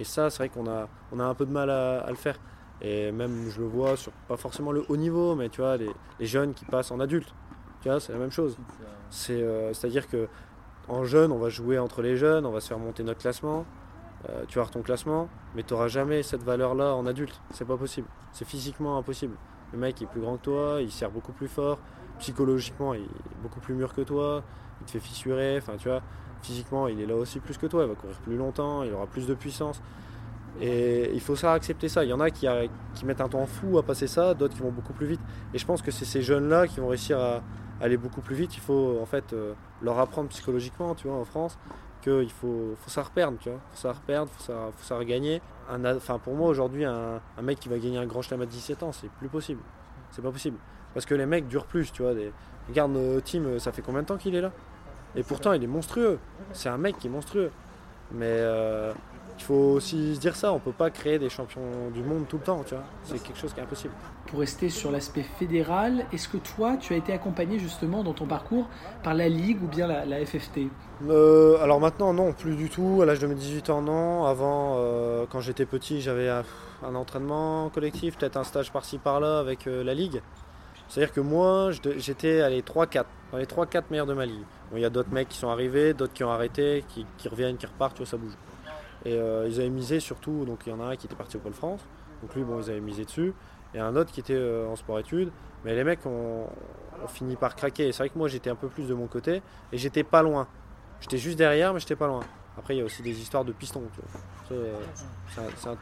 Et 0.00 0.04
ça, 0.04 0.30
c'est 0.30 0.38
vrai 0.38 0.48
qu'on 0.48 0.68
a, 0.68 0.88
on 1.12 1.20
a 1.20 1.24
un 1.24 1.34
peu 1.34 1.46
de 1.46 1.52
mal 1.52 1.70
à, 1.70 2.06
le 2.08 2.16
faire. 2.16 2.38
Et 2.80 3.10
même, 3.10 3.48
je 3.50 3.60
le 3.60 3.66
vois 3.66 3.96
sur 3.96 4.12
pas 4.28 4.36
forcément 4.36 4.72
le 4.72 4.84
haut 4.88 4.96
niveau, 4.96 5.34
mais 5.34 5.48
tu 5.48 5.60
vois, 5.60 5.76
les, 5.76 5.90
jeunes 6.20 6.54
qui 6.54 6.64
passent 6.64 6.90
en 6.90 7.00
adulte. 7.00 7.34
Tu 7.80 7.88
vois, 7.88 8.00
c'est 8.00 8.12
la 8.12 8.18
même 8.18 8.30
chose. 8.30 8.56
C'est, 9.10 9.42
euh, 9.42 9.72
c'est-à-dire 9.72 10.06
que 10.08 10.28
en 10.88 11.04
jeune, 11.04 11.32
on 11.32 11.38
va 11.38 11.48
jouer 11.48 11.78
entre 11.78 12.02
les 12.02 12.16
jeunes, 12.16 12.46
on 12.46 12.50
va 12.50 12.60
se 12.60 12.68
faire 12.68 12.78
monter 12.78 13.02
notre 13.02 13.20
classement. 13.20 13.66
Euh, 14.28 14.44
tu 14.48 14.56
vas 14.56 14.62
avoir 14.62 14.70
ton 14.70 14.82
classement, 14.82 15.28
mais 15.54 15.62
tu 15.62 15.72
n'auras 15.72 15.88
jamais 15.88 16.22
cette 16.22 16.42
valeur-là 16.42 16.94
en 16.94 17.06
adulte. 17.06 17.40
C'est 17.50 17.66
pas 17.66 17.76
possible. 17.76 18.08
C'est 18.32 18.46
physiquement 18.46 18.98
impossible. 18.98 19.36
Le 19.72 19.78
mec 19.78 20.00
est 20.02 20.06
plus 20.06 20.20
grand 20.20 20.38
que 20.38 20.42
toi, 20.42 20.78
il 20.80 20.90
sert 20.90 21.10
beaucoup 21.10 21.32
plus 21.32 21.48
fort, 21.48 21.78
psychologiquement, 22.18 22.94
il 22.94 23.02
est 23.02 23.42
beaucoup 23.42 23.60
plus 23.60 23.74
mûr 23.74 23.92
que 23.94 24.02
toi, 24.02 24.42
il 24.80 24.86
te 24.86 24.92
fait 24.92 25.00
fissurer, 25.00 25.58
enfin 25.58 25.74
tu 25.78 25.88
vois, 25.88 26.02
physiquement, 26.42 26.88
il 26.88 27.00
est 27.00 27.06
là 27.06 27.16
aussi 27.16 27.40
plus 27.40 27.58
que 27.58 27.66
toi, 27.66 27.84
il 27.84 27.88
va 27.88 27.94
courir 27.94 28.16
plus 28.18 28.36
longtemps, 28.36 28.82
il 28.82 28.92
aura 28.92 29.06
plus 29.06 29.26
de 29.26 29.34
puissance. 29.34 29.80
Et 30.60 31.10
il 31.14 31.20
faut 31.20 31.36
ça 31.36 31.52
accepter 31.52 31.88
ça. 31.88 32.04
Il 32.04 32.10
y 32.10 32.12
en 32.12 32.20
a 32.20 32.30
qui, 32.30 32.46
mettent 33.04 33.20
un 33.20 33.28
temps 33.28 33.46
fou 33.46 33.78
à 33.78 33.82
passer 33.82 34.06
ça, 34.06 34.34
d'autres 34.34 34.54
qui 34.54 34.60
vont 34.60 34.72
beaucoup 34.72 34.92
plus 34.92 35.06
vite. 35.06 35.20
Et 35.54 35.58
je 35.58 35.66
pense 35.66 35.82
que 35.82 35.90
c'est 35.90 36.04
ces 36.04 36.22
jeunes-là 36.22 36.66
qui 36.66 36.80
vont 36.80 36.88
réussir 36.88 37.18
à 37.18 37.42
aller 37.80 37.96
beaucoup 37.96 38.20
plus 38.20 38.34
vite. 38.34 38.56
Il 38.56 38.60
faut 38.60 38.98
en 39.00 39.06
fait 39.06 39.32
euh, 39.32 39.54
leur 39.82 39.98
apprendre 39.98 40.28
psychologiquement, 40.30 40.94
tu 40.94 41.06
vois, 41.06 41.16
en 41.16 41.24
France, 41.24 41.58
qu'il 42.02 42.30
faut, 42.30 42.74
faut 42.76 42.90
ça 42.90 43.02
reperdre, 43.02 43.38
tu 43.38 43.50
vois. 43.50 43.60
Faut 43.72 44.84
ça 44.84 44.96
regagner. 44.96 45.40
pour 46.24 46.34
moi, 46.34 46.48
aujourd'hui, 46.48 46.84
un, 46.84 47.20
un, 47.36 47.42
mec 47.42 47.60
qui 47.60 47.68
va 47.68 47.78
gagner 47.78 47.98
un 47.98 48.06
grand 48.06 48.22
chelem 48.22 48.42
à 48.42 48.46
17 48.46 48.82
ans, 48.82 48.92
c'est 48.92 49.10
plus 49.10 49.28
possible. 49.28 49.60
C'est 50.10 50.22
pas 50.22 50.32
possible. 50.32 50.58
Parce 50.94 51.06
que 51.06 51.14
les 51.14 51.26
mecs 51.26 51.48
durent 51.48 51.66
plus, 51.66 51.92
tu 51.92 52.02
vois. 52.02 52.14
Des... 52.14 52.32
Regarde, 52.68 52.96
euh, 52.96 53.20
Tim, 53.24 53.44
euh, 53.44 53.58
ça 53.58 53.72
fait 53.72 53.82
combien 53.82 54.02
de 54.02 54.06
temps 54.06 54.16
qu'il 54.16 54.34
est 54.34 54.40
là? 54.40 54.52
Et 55.16 55.22
pourtant, 55.22 55.52
il 55.52 55.62
est 55.62 55.68
monstrueux. 55.68 56.18
C'est 56.52 56.68
un 56.68 56.78
mec 56.78 56.98
qui 56.98 57.06
est 57.06 57.10
monstrueux. 57.10 57.50
Mais 58.12 58.26
euh, 58.26 58.92
il 59.38 59.42
faut 59.42 59.54
aussi 59.54 60.14
se 60.14 60.20
dire 60.20 60.34
ça, 60.34 60.52
on 60.52 60.58
peut 60.58 60.72
pas 60.72 60.90
créer 60.90 61.18
des 61.18 61.28
champions 61.28 61.90
du 61.92 62.02
monde 62.02 62.26
tout 62.28 62.36
le 62.36 62.42
temps, 62.42 62.62
tu 62.66 62.74
vois. 62.74 62.84
C'est 63.04 63.22
quelque 63.22 63.38
chose 63.38 63.52
qui 63.52 63.60
est 63.60 63.62
impossible. 63.62 63.92
Pour 64.26 64.40
rester 64.40 64.68
sur 64.68 64.90
l'aspect 64.90 65.24
fédéral, 65.38 66.04
est-ce 66.12 66.28
que 66.28 66.36
toi, 66.36 66.76
tu 66.78 66.94
as 66.94 66.96
été 66.96 67.12
accompagné 67.12 67.58
justement 67.58 68.02
dans 68.02 68.12
ton 68.12 68.26
parcours 68.26 68.68
par 69.02 69.14
la 69.14 69.28
Ligue 69.28 69.62
ou 69.62 69.66
bien 69.66 69.86
la, 69.86 70.26
FFT 70.26 70.68
Alors 71.08 71.80
maintenant, 71.80 72.12
non, 72.12 72.32
plus 72.32 72.56
du 72.56 72.68
tout. 72.68 73.00
À 73.02 73.06
l'âge 73.06 73.18
de 73.18 73.26
mes 73.26 73.34
18 73.34 73.70
ans, 73.70 73.82
non. 73.82 74.24
Avant, 74.24 74.76
quand 75.30 75.40
j'étais 75.40 75.66
petit, 75.66 76.00
j'avais 76.00 76.28
un, 76.28 76.44
un, 76.82 76.94
entraînement 76.94 77.70
collectif, 77.70 78.18
peut-être 78.18 78.36
un 78.36 78.44
stage 78.44 78.72
par-ci 78.72 78.98
par-là 78.98 79.38
avec 79.38 79.66
la 79.66 79.94
Ligue. 79.94 80.20
C'est-à-dire 80.88 81.12
que 81.12 81.20
moi, 81.20 81.70
j'étais 81.96 82.40
à 82.40 82.48
les 82.48 82.62
3-4, 82.62 83.04
dans 83.32 83.38
les 83.38 83.44
3-4 83.44 83.84
meilleurs 83.90 84.06
de 84.06 84.14
ma 84.14 84.24
ligue. 84.24 84.44
Il 84.72 84.80
y 84.80 84.84
a 84.84 84.90
d'autres 84.90 85.12
mecs 85.12 85.28
qui 85.28 85.36
sont 85.38 85.48
arrivés, 85.48 85.92
d'autres 85.94 86.14
qui 86.14 86.24
ont 86.24 86.30
arrêté, 86.30 86.84
qui, 86.88 87.28
reviennent, 87.28 87.56
qui 87.56 87.66
repartent, 87.66 87.94
tu 87.94 88.02
vois, 88.02 88.10
ça 88.10 88.16
bouge. 88.16 88.32
Et 89.04 89.14
euh, 89.14 89.46
ils 89.48 89.60
avaient 89.60 89.68
misé 89.68 90.00
surtout, 90.00 90.44
donc 90.44 90.60
il 90.66 90.70
y 90.70 90.72
en 90.72 90.80
a 90.80 90.84
un 90.84 90.96
qui 90.96 91.06
était 91.06 91.14
parti 91.14 91.36
au 91.36 91.40
Pôle 91.40 91.52
France, 91.52 91.80
donc 92.22 92.34
lui, 92.34 92.42
bon, 92.42 92.60
ils 92.60 92.70
avaient 92.70 92.80
misé 92.80 93.04
dessus, 93.04 93.32
et 93.74 93.78
un 93.78 93.94
autre 93.96 94.12
qui 94.12 94.20
était 94.20 94.34
euh, 94.34 94.66
en 94.66 94.76
sport-études. 94.76 95.30
Mais 95.64 95.74
les 95.74 95.84
mecs 95.84 96.04
ont, 96.06 96.46
fini 97.08 97.36
par 97.36 97.54
craquer. 97.54 97.92
C'est 97.92 97.98
vrai 97.98 98.08
que 98.08 98.18
moi, 98.18 98.28
j'étais 98.28 98.50
un 98.50 98.56
peu 98.56 98.68
plus 98.68 98.88
de 98.88 98.94
mon 98.94 99.06
côté, 99.06 99.42
et 99.72 99.78
j'étais 99.78 100.04
pas 100.04 100.22
loin. 100.22 100.48
J'étais 101.00 101.18
juste 101.18 101.38
derrière, 101.38 101.72
mais 101.74 101.80
j'étais 101.80 101.96
pas 101.96 102.06
loin. 102.06 102.20
Après, 102.56 102.74
il 102.74 102.78
y 102.78 102.80
a 102.80 102.84
aussi 102.84 103.02
des 103.02 103.20
histoires 103.20 103.44
de 103.44 103.52
piston. 103.52 103.82
Euh, 104.50 104.74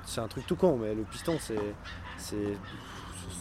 c'est 0.06 0.20
un, 0.20 0.28
truc 0.28 0.47
tout 0.47 0.57
con, 0.57 0.76
mais 0.76 0.95
le 0.95 1.02
piston, 1.04 1.38
c'est 1.38 1.57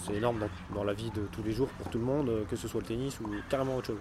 c'est 0.05 0.13
énorme 0.13 0.39
dans, 0.73 0.83
la 0.83 0.93
vie 0.93 1.11
de 1.11 1.21
tous 1.31 1.43
les 1.43 1.51
jours 1.51 1.67
pour 1.67 1.89
tout 1.89 1.97
le 1.97 2.05
monde, 2.05 2.29
euh, 2.29 2.43
que 2.49 2.55
ce 2.55 2.67
soit 2.67 2.81
le 2.81 2.87
tennis 2.87 3.19
ou 3.19 3.29
carrément 3.49 3.77
autre 3.77 3.87
chose. 3.87 3.99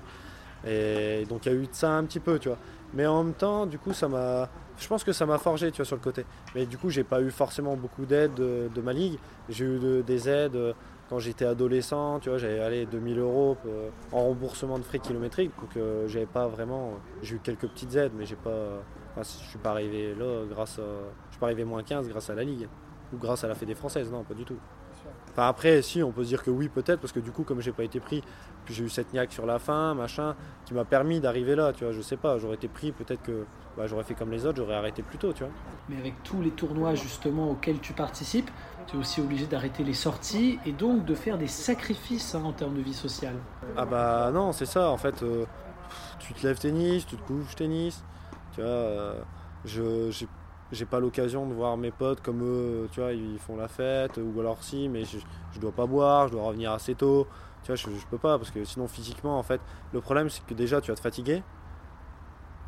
Et 0.66 1.26
donc 1.28 1.44
il 1.44 1.52
y 1.52 1.54
a 1.54 1.58
eu 1.58 1.66
de 1.66 1.72
ça 1.74 1.92
un 1.92 2.04
petit 2.04 2.20
peu, 2.20 2.38
tu 2.38 2.48
vois. 2.48 2.58
Mais 2.94 3.06
en 3.06 3.24
même 3.24 3.34
temps, 3.34 3.66
du 3.66 3.78
coup, 3.78 3.92
ça 3.92 4.08
m'a. 4.08 4.48
Je 4.78 4.88
pense 4.88 5.04
que 5.04 5.12
ça 5.12 5.26
m'a 5.26 5.38
forgé, 5.38 5.70
tu 5.70 5.78
vois, 5.78 5.84
sur 5.84 5.96
le 5.96 6.02
côté. 6.02 6.24
Mais 6.54 6.66
du 6.66 6.78
coup, 6.78 6.90
j'ai 6.90 7.04
pas 7.04 7.20
eu 7.20 7.30
forcément 7.30 7.76
beaucoup 7.76 8.06
d'aide 8.06 8.34
de, 8.34 8.80
ma 8.80 8.92
ligue. 8.92 9.18
J'ai 9.48 9.64
eu 9.64 10.02
des 10.02 10.28
aides 10.28 10.56
euh, 10.56 10.72
quand 11.08 11.18
j'étais 11.18 11.44
adolescent, 11.44 12.18
tu 12.20 12.30
vois, 12.30 12.38
j'avais 12.38 12.60
allé 12.60 12.86
2000 12.86 13.18
euros 13.18 13.56
euh, 13.66 13.90
en 14.10 14.24
remboursement 14.28 14.78
de 14.78 14.84
frais 14.84 15.00
kilométriques. 15.00 15.52
Donc 15.60 15.82
j'avais 16.06 16.26
pas 16.26 16.48
vraiment. 16.48 16.94
J'ai 17.22 17.36
eu 17.36 17.40
quelques 17.40 17.68
petites 17.68 17.94
aides, 17.96 18.12
mais 18.16 18.24
j'ai 18.24 18.36
pas. 18.36 18.82
Je 19.18 19.22
suis 19.22 19.58
pas 19.58 19.70
arrivé 19.70 20.14
là 20.14 20.44
grâce 20.48 20.78
à. 20.78 20.82
Je 21.26 21.32
suis 21.32 21.40
pas 21.40 21.46
arrivé 21.46 21.64
moins 21.64 21.82
15 21.82 22.08
grâce 22.08 22.30
à 22.30 22.34
la 22.34 22.44
ligue. 22.44 22.68
Ou 23.12 23.18
grâce 23.18 23.44
à 23.44 23.48
la 23.48 23.54
Fédé 23.54 23.74
française, 23.74 24.10
non, 24.10 24.24
pas 24.24 24.34
du 24.34 24.44
tout 24.44 24.56
après, 25.42 25.82
si, 25.82 26.02
on 26.02 26.12
peut 26.12 26.22
se 26.22 26.28
dire 26.28 26.42
que 26.42 26.50
oui, 26.50 26.68
peut-être, 26.68 27.00
parce 27.00 27.12
que 27.12 27.20
du 27.20 27.32
coup, 27.32 27.42
comme 27.42 27.60
j'ai 27.60 27.72
pas 27.72 27.84
été 27.84 28.00
pris, 28.00 28.22
puis 28.64 28.74
j'ai 28.74 28.84
eu 28.84 28.88
cette 28.88 29.12
niaque 29.12 29.32
sur 29.32 29.46
la 29.46 29.58
fin, 29.58 29.94
machin, 29.94 30.36
qui 30.64 30.74
m'a 30.74 30.84
permis 30.84 31.20
d'arriver 31.20 31.56
là, 31.56 31.72
tu 31.72 31.84
vois, 31.84 31.92
je 31.92 32.00
sais 32.00 32.16
pas, 32.16 32.38
j'aurais 32.38 32.54
été 32.54 32.68
pris, 32.68 32.92
peut-être 32.92 33.22
que 33.22 33.44
bah, 33.76 33.86
j'aurais 33.86 34.04
fait 34.04 34.14
comme 34.14 34.30
les 34.30 34.46
autres, 34.46 34.58
j'aurais 34.58 34.76
arrêté 34.76 35.02
plus 35.02 35.18
tôt, 35.18 35.32
tu 35.32 35.42
vois. 35.42 35.52
Mais 35.88 35.96
avec 35.98 36.22
tous 36.22 36.40
les 36.40 36.50
tournois 36.50 36.94
justement 36.94 37.50
auxquels 37.50 37.80
tu 37.80 37.92
participes, 37.92 38.50
tu 38.86 38.96
es 38.96 38.98
aussi 38.98 39.20
obligé 39.20 39.46
d'arrêter 39.46 39.82
les 39.82 39.94
sorties 39.94 40.58
et 40.64 40.72
donc 40.72 41.04
de 41.04 41.14
faire 41.14 41.38
des 41.38 41.48
sacrifices 41.48 42.34
hein, 42.34 42.42
en 42.44 42.52
termes 42.52 42.76
de 42.76 42.82
vie 42.82 42.94
sociale. 42.94 43.36
Ah 43.76 43.84
bah 43.84 44.30
non, 44.32 44.52
c'est 44.52 44.66
ça, 44.66 44.90
en 44.90 44.98
fait, 44.98 45.22
euh, 45.22 45.46
tu 46.18 46.32
te 46.32 46.46
lèves 46.46 46.58
tennis, 46.58 47.06
tu 47.06 47.16
te 47.16 47.22
couches 47.22 47.56
tennis, 47.56 48.04
tu 48.54 48.60
vois, 48.60 48.70
euh, 48.70 49.20
je, 49.64 50.10
j'ai 50.10 50.28
j'ai 50.74 50.84
pas 50.84 51.00
l'occasion 51.00 51.46
de 51.46 51.54
voir 51.54 51.76
mes 51.76 51.90
potes 51.90 52.20
comme 52.20 52.42
eux, 52.42 52.88
tu 52.92 53.00
vois, 53.00 53.12
ils 53.12 53.38
font 53.38 53.56
la 53.56 53.68
fête, 53.68 54.18
ou 54.18 54.38
alors 54.40 54.62
si, 54.62 54.88
mais 54.88 55.04
je, 55.04 55.60
dois 55.60 55.72
pas 55.72 55.86
boire, 55.86 56.28
je 56.28 56.32
dois 56.32 56.42
revenir 56.42 56.72
assez 56.72 56.94
tôt, 56.94 57.26
tu 57.62 57.68
vois, 57.68 57.76
je, 57.76 57.88
je, 57.90 58.06
peux 58.06 58.18
pas, 58.18 58.38
parce 58.38 58.50
que 58.50 58.64
sinon 58.64 58.88
physiquement, 58.88 59.38
en 59.38 59.42
fait, 59.42 59.60
le 59.92 60.00
problème 60.00 60.28
c'est 60.28 60.44
que 60.44 60.54
déjà 60.54 60.80
tu 60.80 60.90
vas 60.90 60.96
te 60.96 61.00
fatiguer, 61.00 61.42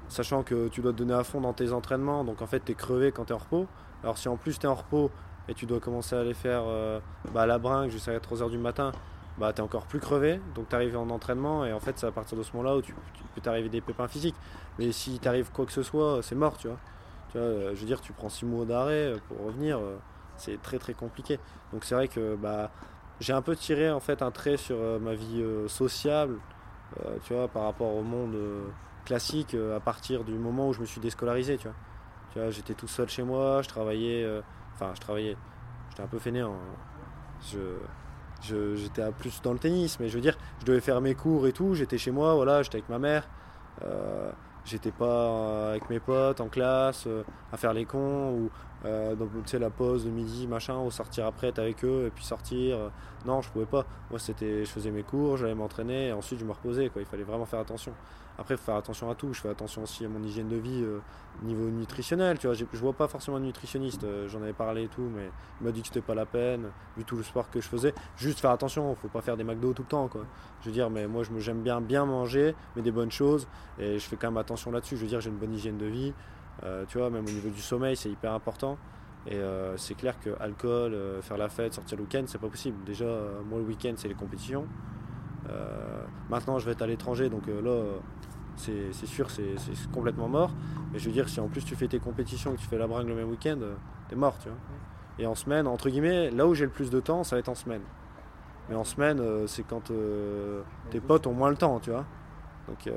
sachant 0.08 0.42
que 0.42 0.68
tu 0.68 0.80
dois 0.80 0.92
te 0.92 0.98
donner 0.98 1.14
à 1.14 1.24
fond 1.24 1.40
dans 1.40 1.52
tes 1.52 1.72
entraînements, 1.72 2.24
donc 2.24 2.42
en 2.42 2.46
fait 2.46 2.64
tu 2.64 2.72
es 2.72 2.74
crevé 2.74 3.12
quand 3.12 3.26
tu 3.26 3.32
es 3.32 3.36
en 3.36 3.38
repos, 3.38 3.66
alors 4.02 4.18
si 4.18 4.28
en 4.28 4.36
plus 4.36 4.58
tu 4.58 4.66
es 4.66 4.68
en 4.68 4.74
repos 4.74 5.10
et 5.48 5.54
tu 5.54 5.66
dois 5.66 5.80
commencer 5.80 6.16
à 6.16 6.20
aller 6.20 6.34
faire 6.34 6.62
euh, 6.66 7.00
bah, 7.32 7.46
la 7.46 7.58
brinque 7.58 7.90
jusqu'à 7.90 8.16
3h 8.18 8.50
du 8.50 8.58
matin, 8.58 8.92
bah, 9.38 9.52
tu 9.52 9.60
es 9.60 9.64
encore 9.64 9.86
plus 9.86 10.00
crevé. 10.00 10.40
Donc 10.54 10.68
tu 10.68 10.74
arrives 10.74 10.96
en 10.96 11.08
entraînement 11.10 11.64
et 11.64 11.72
en 11.72 11.80
fait, 11.80 11.98
c'est 11.98 12.06
à 12.06 12.12
partir 12.12 12.36
de 12.36 12.42
ce 12.42 12.52
moment-là 12.56 12.76
où 12.76 12.82
tu, 12.82 12.94
peux 13.34 13.40
t'arriver 13.40 13.68
des 13.68 13.80
pépins 13.80 14.08
physiques. 14.08 14.36
Mais 14.78 14.92
si 14.92 15.18
t'arrive 15.18 15.50
quoi 15.52 15.66
que 15.66 15.72
ce 15.72 15.82
soit, 15.82 16.20
c'est 16.22 16.34
mort, 16.34 16.56
tu 16.56 16.68
vois. 16.68 16.78
Tu 17.30 17.38
vois, 17.38 17.74
je 17.74 17.80
veux 17.80 17.86
dire, 17.86 18.00
tu 18.00 18.12
prends 18.12 18.28
6 18.28 18.46
mois 18.46 18.64
d'arrêt 18.64 19.14
pour 19.28 19.46
revenir, 19.46 19.80
c'est 20.36 20.60
très 20.62 20.78
très 20.78 20.94
compliqué. 20.94 21.38
Donc 21.72 21.84
c'est 21.84 21.94
vrai 21.94 22.08
que 22.08 22.36
bah, 22.36 22.70
j'ai 23.20 23.32
un 23.32 23.42
peu 23.42 23.56
tiré 23.56 23.90
en 23.90 24.00
fait 24.00 24.22
un 24.22 24.30
trait 24.30 24.56
sur 24.56 24.76
ma 25.00 25.14
vie 25.14 25.44
sociable, 25.66 26.38
tu 27.24 27.34
vois, 27.34 27.48
par 27.48 27.64
rapport 27.64 27.94
au 27.94 28.02
monde 28.02 28.36
classique 29.04 29.56
à 29.74 29.80
partir 29.80 30.24
du 30.24 30.34
moment 30.34 30.68
où 30.68 30.72
je 30.72 30.80
me 30.80 30.86
suis 30.86 31.00
déscolarisé, 31.00 31.56
tu 31.58 31.68
vois. 31.68 31.76
Tu 32.32 32.38
vois, 32.38 32.50
j'étais 32.50 32.74
tout 32.74 32.88
seul 32.88 33.08
chez 33.08 33.22
moi, 33.22 33.62
je 33.62 33.68
travaillais, 33.68 34.26
enfin 34.74 34.92
je 34.94 35.00
travaillais, 35.00 35.36
j'étais 35.90 36.02
un 36.02 36.08
peu 36.08 36.18
fainéant. 36.18 36.54
Hein. 36.54 36.86
Je, 38.42 38.74
j'étais 38.74 39.10
plus 39.12 39.40
dans 39.42 39.52
le 39.52 39.58
tennis, 39.58 39.98
mais 40.00 40.08
je 40.08 40.14
veux 40.14 40.20
dire, 40.20 40.36
je 40.60 40.66
devais 40.66 40.80
faire 40.80 41.00
mes 41.00 41.14
cours 41.14 41.46
et 41.46 41.52
tout, 41.52 41.74
j'étais 41.74 41.98
chez 41.98 42.10
moi, 42.10 42.34
voilà, 42.34 42.62
j'étais 42.62 42.76
avec 42.76 42.88
ma 42.88 42.98
mère. 42.98 43.28
Euh, 43.82 44.30
j'étais 44.66 44.90
pas 44.90 45.70
avec 45.70 45.88
mes 45.88 46.00
potes 46.00 46.40
en 46.40 46.48
classe 46.48 47.04
euh, 47.06 47.22
à 47.52 47.56
faire 47.56 47.72
les 47.72 47.84
cons 47.84 48.32
ou 48.32 48.50
euh, 48.84 49.14
donc 49.14 49.30
la 49.52 49.70
pause 49.70 50.04
de 50.04 50.10
midi 50.10 50.46
machin 50.46 50.78
ou 50.80 50.90
sortir 50.90 51.26
après 51.26 51.48
être 51.48 51.58
avec 51.58 51.84
eux 51.84 52.06
et 52.06 52.10
puis 52.10 52.24
sortir 52.24 52.78
non 53.24 53.40
je 53.40 53.50
pouvais 53.50 53.66
pas. 53.66 53.86
Moi 54.10 54.18
c'était 54.18 54.64
je 54.64 54.70
faisais 54.70 54.90
mes 54.90 55.02
cours 55.02 55.36
j'allais 55.36 55.54
m'entraîner 55.54 56.08
et 56.08 56.12
ensuite 56.12 56.38
je 56.40 56.44
me 56.44 56.52
reposais 56.52 56.88
quoi. 56.90 57.00
Il 57.02 57.06
fallait 57.06 57.24
vraiment 57.24 57.46
faire 57.46 57.60
attention 57.60 57.92
après, 58.38 58.54
il 58.54 58.58
faut 58.58 58.64
faire 58.64 58.76
attention 58.76 59.10
à 59.10 59.14
tout. 59.14 59.32
Je 59.32 59.40
fais 59.40 59.48
attention 59.48 59.82
aussi 59.82 60.04
à 60.04 60.08
mon 60.08 60.22
hygiène 60.22 60.48
de 60.48 60.56
vie 60.56 60.82
euh, 60.82 61.00
niveau 61.42 61.70
nutritionnel. 61.70 62.38
Tu 62.38 62.46
vois, 62.46 62.54
je 62.54 62.78
vois 62.78 62.92
pas 62.92 63.08
forcément 63.08 63.38
de 63.38 63.44
nutritionniste. 63.44 64.04
Euh, 64.04 64.28
j'en 64.28 64.42
avais 64.42 64.52
parlé 64.52 64.84
et 64.84 64.88
tout, 64.88 65.08
mais 65.14 65.30
il 65.60 65.64
m'a 65.64 65.72
dit 65.72 65.80
que 65.80 65.88
c'était 65.88 66.02
pas 66.02 66.14
la 66.14 66.26
peine, 66.26 66.70
vu 66.96 67.04
tout 67.04 67.16
le 67.16 67.22
sport 67.22 67.50
que 67.50 67.60
je 67.60 67.68
faisais. 67.68 67.94
Juste 68.16 68.40
faire 68.40 68.50
attention. 68.50 68.94
Faut 68.94 69.08
pas 69.08 69.22
faire 69.22 69.36
des 69.36 69.44
McDo 69.44 69.72
tout 69.72 69.82
le 69.82 69.88
temps, 69.88 70.08
quoi. 70.08 70.26
Je 70.60 70.66
veux 70.66 70.72
dire, 70.72 70.90
mais 70.90 71.06
moi, 71.06 71.22
j'aime 71.38 71.62
bien 71.62 71.80
bien 71.80 72.04
manger, 72.04 72.54
mais 72.74 72.82
des 72.82 72.90
bonnes 72.90 73.10
choses, 73.10 73.46
et 73.78 73.98
je 73.98 74.06
fais 74.06 74.16
quand 74.16 74.28
même 74.28 74.36
attention 74.36 74.70
là-dessus. 74.70 74.96
Je 74.96 75.02
veux 75.02 75.08
dire, 75.08 75.20
j'ai 75.20 75.30
une 75.30 75.38
bonne 75.38 75.54
hygiène 75.54 75.78
de 75.78 75.86
vie. 75.86 76.12
Euh, 76.62 76.84
tu 76.88 76.98
vois, 76.98 77.10
même 77.10 77.24
au 77.24 77.30
niveau 77.30 77.48
du 77.48 77.60
sommeil, 77.60 77.96
c'est 77.96 78.10
hyper 78.10 78.32
important. 78.32 78.76
Et 79.28 79.40
c'est 79.76 79.96
clair 79.96 80.14
que 80.20 80.30
alcool, 80.38 80.96
faire 81.20 81.36
la 81.36 81.48
fête, 81.48 81.74
sortir 81.74 81.98
le 81.98 82.04
week-end, 82.04 82.22
c'est 82.26 82.38
pas 82.38 82.46
possible. 82.46 82.76
Déjà, 82.84 83.06
moi, 83.44 83.58
le 83.58 83.64
week-end, 83.64 83.94
c'est 83.96 84.06
les 84.06 84.14
compétitions. 84.14 84.66
Maintenant, 86.30 86.58
je 86.58 86.66
vais 86.66 86.72
être 86.72 86.82
à 86.82 86.86
l'étranger, 86.86 87.28
donc 87.28 87.46
là, 87.46 87.82
c'est 88.56 89.06
sûr, 89.06 89.30
c'est 89.30 89.56
complètement 89.92 90.28
mort. 90.28 90.50
Mais 90.92 90.98
je 90.98 91.06
veux 91.06 91.12
dire, 91.12 91.28
si 91.28 91.40
en 91.40 91.48
plus 91.48 91.64
tu 91.64 91.76
fais 91.76 91.88
tes 91.88 91.98
compétitions 91.98 92.52
et 92.52 92.56
que 92.56 92.60
tu 92.60 92.66
fais 92.66 92.78
la 92.78 92.86
bringue 92.86 93.08
le 93.08 93.14
même 93.14 93.28
week-end, 93.28 93.58
euh, 93.60 93.74
t'es 94.08 94.16
mort, 94.16 94.38
tu 94.38 94.48
vois. 94.48 94.58
Et 95.18 95.26
en 95.26 95.34
semaine, 95.34 95.66
entre 95.66 95.88
guillemets, 95.88 96.30
là 96.30 96.46
où 96.46 96.54
j'ai 96.54 96.64
le 96.64 96.70
plus 96.70 96.90
de 96.90 97.00
temps, 97.00 97.24
ça 97.24 97.36
va 97.36 97.40
être 97.40 97.48
en 97.48 97.54
semaine. 97.54 97.82
Mais 98.68 98.74
en 98.74 98.84
semaine, 98.84 99.20
euh, 99.20 99.46
c'est 99.46 99.62
quand 99.62 99.90
euh, 99.90 100.62
tes 100.90 101.00
potes 101.00 101.26
ont 101.26 101.32
moins 101.32 101.50
le 101.50 101.56
temps, 101.56 101.78
tu 101.80 101.90
vois. 101.90 102.04
Donc 102.68 102.92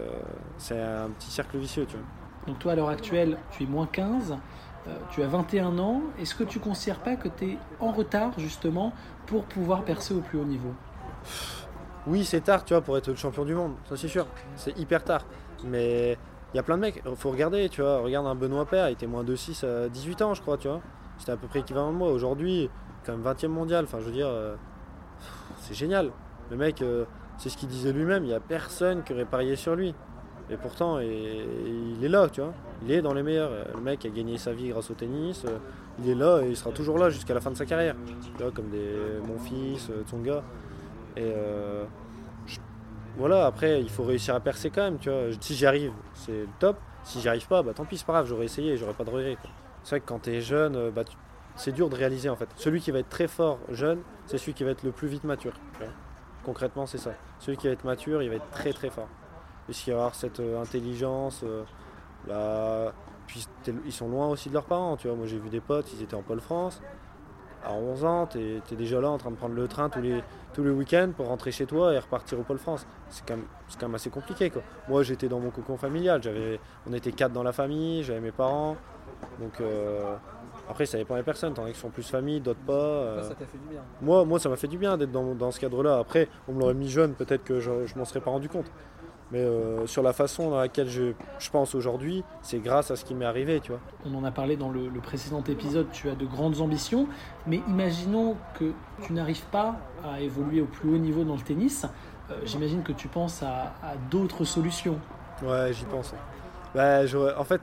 c'est 0.58 0.82
un 0.82 1.10
petit 1.10 1.30
cercle 1.30 1.60
vicieux, 1.60 1.86
tu 1.86 1.96
vois. 1.96 2.06
Donc 2.48 2.58
toi, 2.58 2.72
à 2.72 2.76
l'heure 2.76 2.90
actuelle, 2.90 3.38
tu 3.52 3.64
es 3.64 3.66
moins 3.68 3.86
15, 3.86 4.36
tu 5.12 5.22
as 5.22 5.28
21 5.28 5.78
ans. 5.78 6.02
Est-ce 6.18 6.34
que 6.34 6.44
tu 6.44 6.58
ne 6.58 6.64
considères 6.64 7.02
pas 7.02 7.16
que 7.16 7.28
tu 7.28 7.52
es 7.52 7.58
en 7.80 7.92
retard, 7.92 8.32
justement, 8.40 8.94
pour 9.28 9.44
pouvoir 9.44 9.84
percer 9.84 10.16
au 10.16 10.22
plus 10.22 10.40
haut 10.40 10.46
niveau? 10.46 10.74
Oui, 12.08 12.24
c'est 12.24 12.42
tard, 12.42 12.64
tu 12.64 12.74
vois, 12.74 12.82
pour 12.82 12.98
être 12.98 13.14
champion 13.16 13.46
du 13.46 13.54
monde, 13.54 13.74
ça 13.88 13.98
c'est 13.98 14.08
sûr. 14.08 14.26
C'est 14.56 14.78
hyper 14.80 15.04
tard. 15.04 15.22
Mais 15.66 16.18
il 16.54 16.58
y 16.58 16.60
a 16.60 16.64
plein 16.64 16.78
de 16.78 16.82
mecs, 16.82 17.04
faut 17.16 17.30
regarder, 17.30 17.70
tu 17.70 17.82
vois. 17.82 18.00
Regarde 18.00 18.26
un 18.26 18.36
Benoît 18.36 18.66
Père, 18.66 18.90
il 18.90 18.94
était 18.94 19.08
moins 19.08 19.24
de 19.24 19.36
6 19.36 19.64
à 19.64 19.90
18 19.90 20.22
ans, 20.22 20.34
je 20.34 20.42
crois, 20.42 20.58
tu 20.58 20.68
vois. 20.68 20.82
C'était 21.18 21.34
à 21.34 21.38
peu 21.38 21.48
près 21.48 21.60
équivalent 21.60 21.92
de 21.92 21.98
moi. 21.98 22.10
Aujourd'hui, 22.12 22.70
quand 23.06 23.12
même 23.12 23.22
20 23.22 23.44
e 23.44 23.48
mondial, 23.48 23.84
enfin, 23.84 24.00
je 24.00 24.06
veux 24.06 24.12
dire, 24.12 24.28
euh, 24.28 24.56
c'est 25.58 25.74
génial. 25.74 26.12
Le 26.50 26.58
mec, 26.58 26.82
euh, 26.82 27.06
c'est 27.38 27.50
ce 27.50 27.58
qu'il 27.58 27.70
disait 27.70 27.92
lui-même, 27.92 28.24
il 28.24 28.28
n'y 28.28 28.34
a 28.34 28.40
personne 28.40 29.04
qui 29.04 29.14
aurait 29.14 29.26
parié 29.26 29.56
sur 29.56 29.76
lui. 29.76 29.94
Et 30.50 30.58
pourtant, 30.58 31.00
il 31.00 32.04
est 32.04 32.10
là, 32.10 32.28
tu 32.30 32.42
vois. 32.42 32.54
Il 32.84 32.92
est 32.92 33.04
dans 33.04 33.14
les 33.14 33.22
meilleurs. 33.22 33.52
Le 33.76 33.82
mec 33.82 34.04
a 34.06 34.10
gagné 34.10 34.40
sa 34.40 34.52
vie 34.52 34.70
grâce 34.70 34.90
au 34.90 34.96
tennis. 34.96 35.44
Euh, 35.46 35.60
il 36.00 36.10
est 36.10 36.16
là 36.16 36.42
et 36.42 36.50
il 36.50 36.58
sera 36.58 36.72
toujours 36.72 36.98
là 36.98 37.10
jusqu'à 37.12 37.36
la 37.36 37.42
fin 37.42 37.52
de 37.52 37.58
sa 37.58 37.66
carrière. 37.66 37.96
Tu 38.38 38.42
vois, 38.42 38.52
comme 38.52 38.72
mon 39.28 39.38
fils, 39.38 39.92
Tsonga. 40.08 40.42
Et 41.20 41.34
voilà, 43.20 43.46
après, 43.46 43.82
il 43.82 43.90
faut 43.90 44.04
réussir 44.04 44.34
à 44.34 44.40
percer 44.40 44.70
quand 44.70 44.84
même, 44.84 44.98
tu 44.98 45.10
vois. 45.10 45.24
Si 45.42 45.54
j'y 45.54 45.66
arrive, 45.66 45.92
c'est 46.14 46.32
le 46.32 46.48
top. 46.58 46.78
Si 47.04 47.20
j'y 47.20 47.28
arrive 47.28 47.48
pas, 47.48 47.62
bah 47.62 47.74
tant 47.74 47.84
pis, 47.84 47.98
c'est 47.98 48.06
pas 48.06 48.14
grave, 48.14 48.28
j'aurais 48.28 48.46
essayé, 48.46 48.78
j'aurais 48.78 48.94
pas 48.94 49.04
de 49.04 49.10
regrets. 49.10 49.38
C'est 49.84 49.92
vrai 49.92 50.00
que 50.00 50.06
quand 50.06 50.20
tu 50.20 50.32
es 50.32 50.42
jeune, 50.42 50.76
euh, 50.76 50.92
bah, 50.92 51.04
c'est 51.56 51.72
dur 51.74 51.90
de 51.90 51.96
réaliser 51.96 52.30
en 52.30 52.36
fait. 52.36 52.48
Celui 52.56 52.80
qui 52.80 52.92
va 52.92 53.00
être 53.00 53.10
très 53.10 53.28
fort 53.28 53.60
jeune, 53.70 54.00
c'est 54.26 54.38
celui 54.38 54.54
qui 54.54 54.64
va 54.64 54.72
être 54.72 54.84
le 54.84 54.92
plus 54.92 55.08
vite 55.08 55.24
mature. 55.26 55.54
Concrètement, 56.46 56.86
c'est 56.86 56.98
ça. 56.98 57.12
Celui 57.40 57.58
qui 57.58 57.68
va 57.68 57.74
être 57.74 57.84
mature, 57.84 58.24
il 58.24 58.30
va 58.30 58.36
être 58.36 58.50
très 58.52 58.72
très 58.72 58.90
fort. 58.90 59.10
Puisqu'il 59.66 59.92
va 59.92 59.98
avoir 59.98 60.16
cette 60.16 60.40
euh, 60.40 60.62
intelligence. 60.62 61.42
Euh, 61.44 61.64
bah, 62.28 62.94
puis 63.28 63.46
ils 63.86 63.94
sont 63.94 64.08
loin 64.08 64.28
aussi 64.30 64.50
de 64.50 64.54
leurs 64.54 64.66
parents. 64.66 64.98
Moi 65.06 65.26
j'ai 65.26 65.40
vu 65.40 65.50
des 65.50 65.62
potes, 65.62 65.92
ils 65.94 66.02
étaient 66.02 66.16
en 66.16 66.24
Pôle 66.24 66.42
France 66.42 66.82
à 67.66 67.74
11 67.74 68.06
ans, 68.06 68.28
tu 68.28 68.40
es, 68.40 68.76
déjà 68.76 69.02
là 69.02 69.10
en 69.10 69.18
train 69.18 69.32
de 69.32 69.36
prendre 69.36 69.56
le 69.56 69.68
train 69.68 69.90
tous 69.90 70.02
les, 70.02 70.24
tous 70.54 70.64
les 70.64 70.70
week-ends 70.70 71.12
pour 71.16 71.28
rentrer 71.28 71.52
chez 71.52 71.66
toi 71.66 71.94
et 71.94 72.00
repartir 72.00 72.40
au 72.40 72.44
Pôle 72.44 72.60
France. 72.60 72.86
C'est 73.10 73.26
quand, 73.26 73.38
quand, 73.80 73.88
même 73.88 73.96
assez 73.96 74.10
compliqué. 74.10 74.50
Quoi. 74.50 74.62
Moi, 74.88 75.04
j'étais 75.04 75.28
dans 75.28 75.40
mon 75.40 75.50
cocon 75.50 75.78
familial. 75.78 76.22
On 76.88 76.94
était 76.94 77.12
quatre 77.12 77.34
dans 77.34 77.44
la 77.44 77.52
famille, 77.52 78.04
j'avais 78.04 78.22
mes 78.22 78.32
parents. 78.32 78.78
Donc, 79.40 79.60
euh, 79.62 80.16
après, 80.70 80.86
ça 80.86 80.98
dépend 80.98 81.16
des 81.16 81.24
personnes. 81.24 81.54
T'en 81.54 81.66
as 81.66 81.72
qui 81.72 81.80
sont 81.80 81.90
plus 81.90 82.08
famille, 82.08 82.40
d'autres 82.40 82.60
pas. 82.60 82.74
Euh. 82.74 83.24
Ça 83.24 83.36
t'a 83.36 83.46
fait 83.46 83.58
du 83.58 83.68
bien 83.68 83.82
moi, 84.02 84.24
moi, 84.26 84.40
ça 84.40 84.50
m'a 84.50 84.56
fait 84.56 84.68
du 84.68 84.78
bien 84.78 84.98
d'être 84.98 85.12
dans, 85.12 85.36
dans 85.36 85.52
ce 85.52 85.60
cadre-là. 85.60 85.98
Après, 86.00 86.28
on 86.48 86.54
me 86.54 86.60
l'aurait 86.60 86.74
mis 86.74 86.90
jeune, 86.90 87.14
peut-être 87.14 87.44
que 87.44 87.60
je, 87.60 87.86
je 87.86 87.98
m'en 87.98 88.06
serais 88.06 88.22
pas 88.22 88.32
rendu 88.32 88.50
compte. 88.50 88.72
Mais 89.32 89.40
euh, 89.40 89.86
sur 89.86 90.02
la 90.02 90.14
façon 90.14 90.50
dans 90.50 90.58
laquelle 90.58 90.90
je, 90.90 91.14
pense 91.52 91.76
aujourd'hui, 91.76 92.24
c'est 92.42 92.60
grâce 92.60 92.90
à 92.90 92.96
ce 92.96 93.06
qui 93.06 93.14
m'est 93.14 93.26
arrivé, 93.26 93.60
tu 93.60 93.72
vois. 93.72 93.82
On 94.06 94.16
en 94.16 94.24
a 94.24 94.32
parlé 94.32 94.58
dans 94.58 94.70
le, 94.70 94.90
précédent 95.02 95.44
épisode, 95.48 95.88
tu 95.92 96.10
as 96.10 96.16
de 96.16 96.26
grandes 96.26 96.62
ambitions, 96.62 97.08
mais 97.46 97.62
imaginons 97.68 98.38
que 98.58 98.72
tu 99.04 99.14
n'arrives 99.14 99.46
pas 99.46 99.76
à 100.04 100.20
évoluer 100.22 100.62
au 100.62 100.66
plus 100.66 100.90
haut 100.90 100.98
niveau 100.98 101.24
dans 101.24 101.36
le 101.36 101.42
tennis. 101.42 101.86
Euh, 102.32 102.36
j'imagine 102.46 102.82
que 102.82 102.92
tu 102.92 103.08
penses 103.08 103.44
à, 103.44 103.74
d'autres 104.10 104.46
solutions. 104.46 105.00
Ouais, 105.44 105.74
j'y 105.74 105.86
pense. 105.86 106.14
Bah, 106.74 107.02
en 107.38 107.44
fait, 107.44 107.62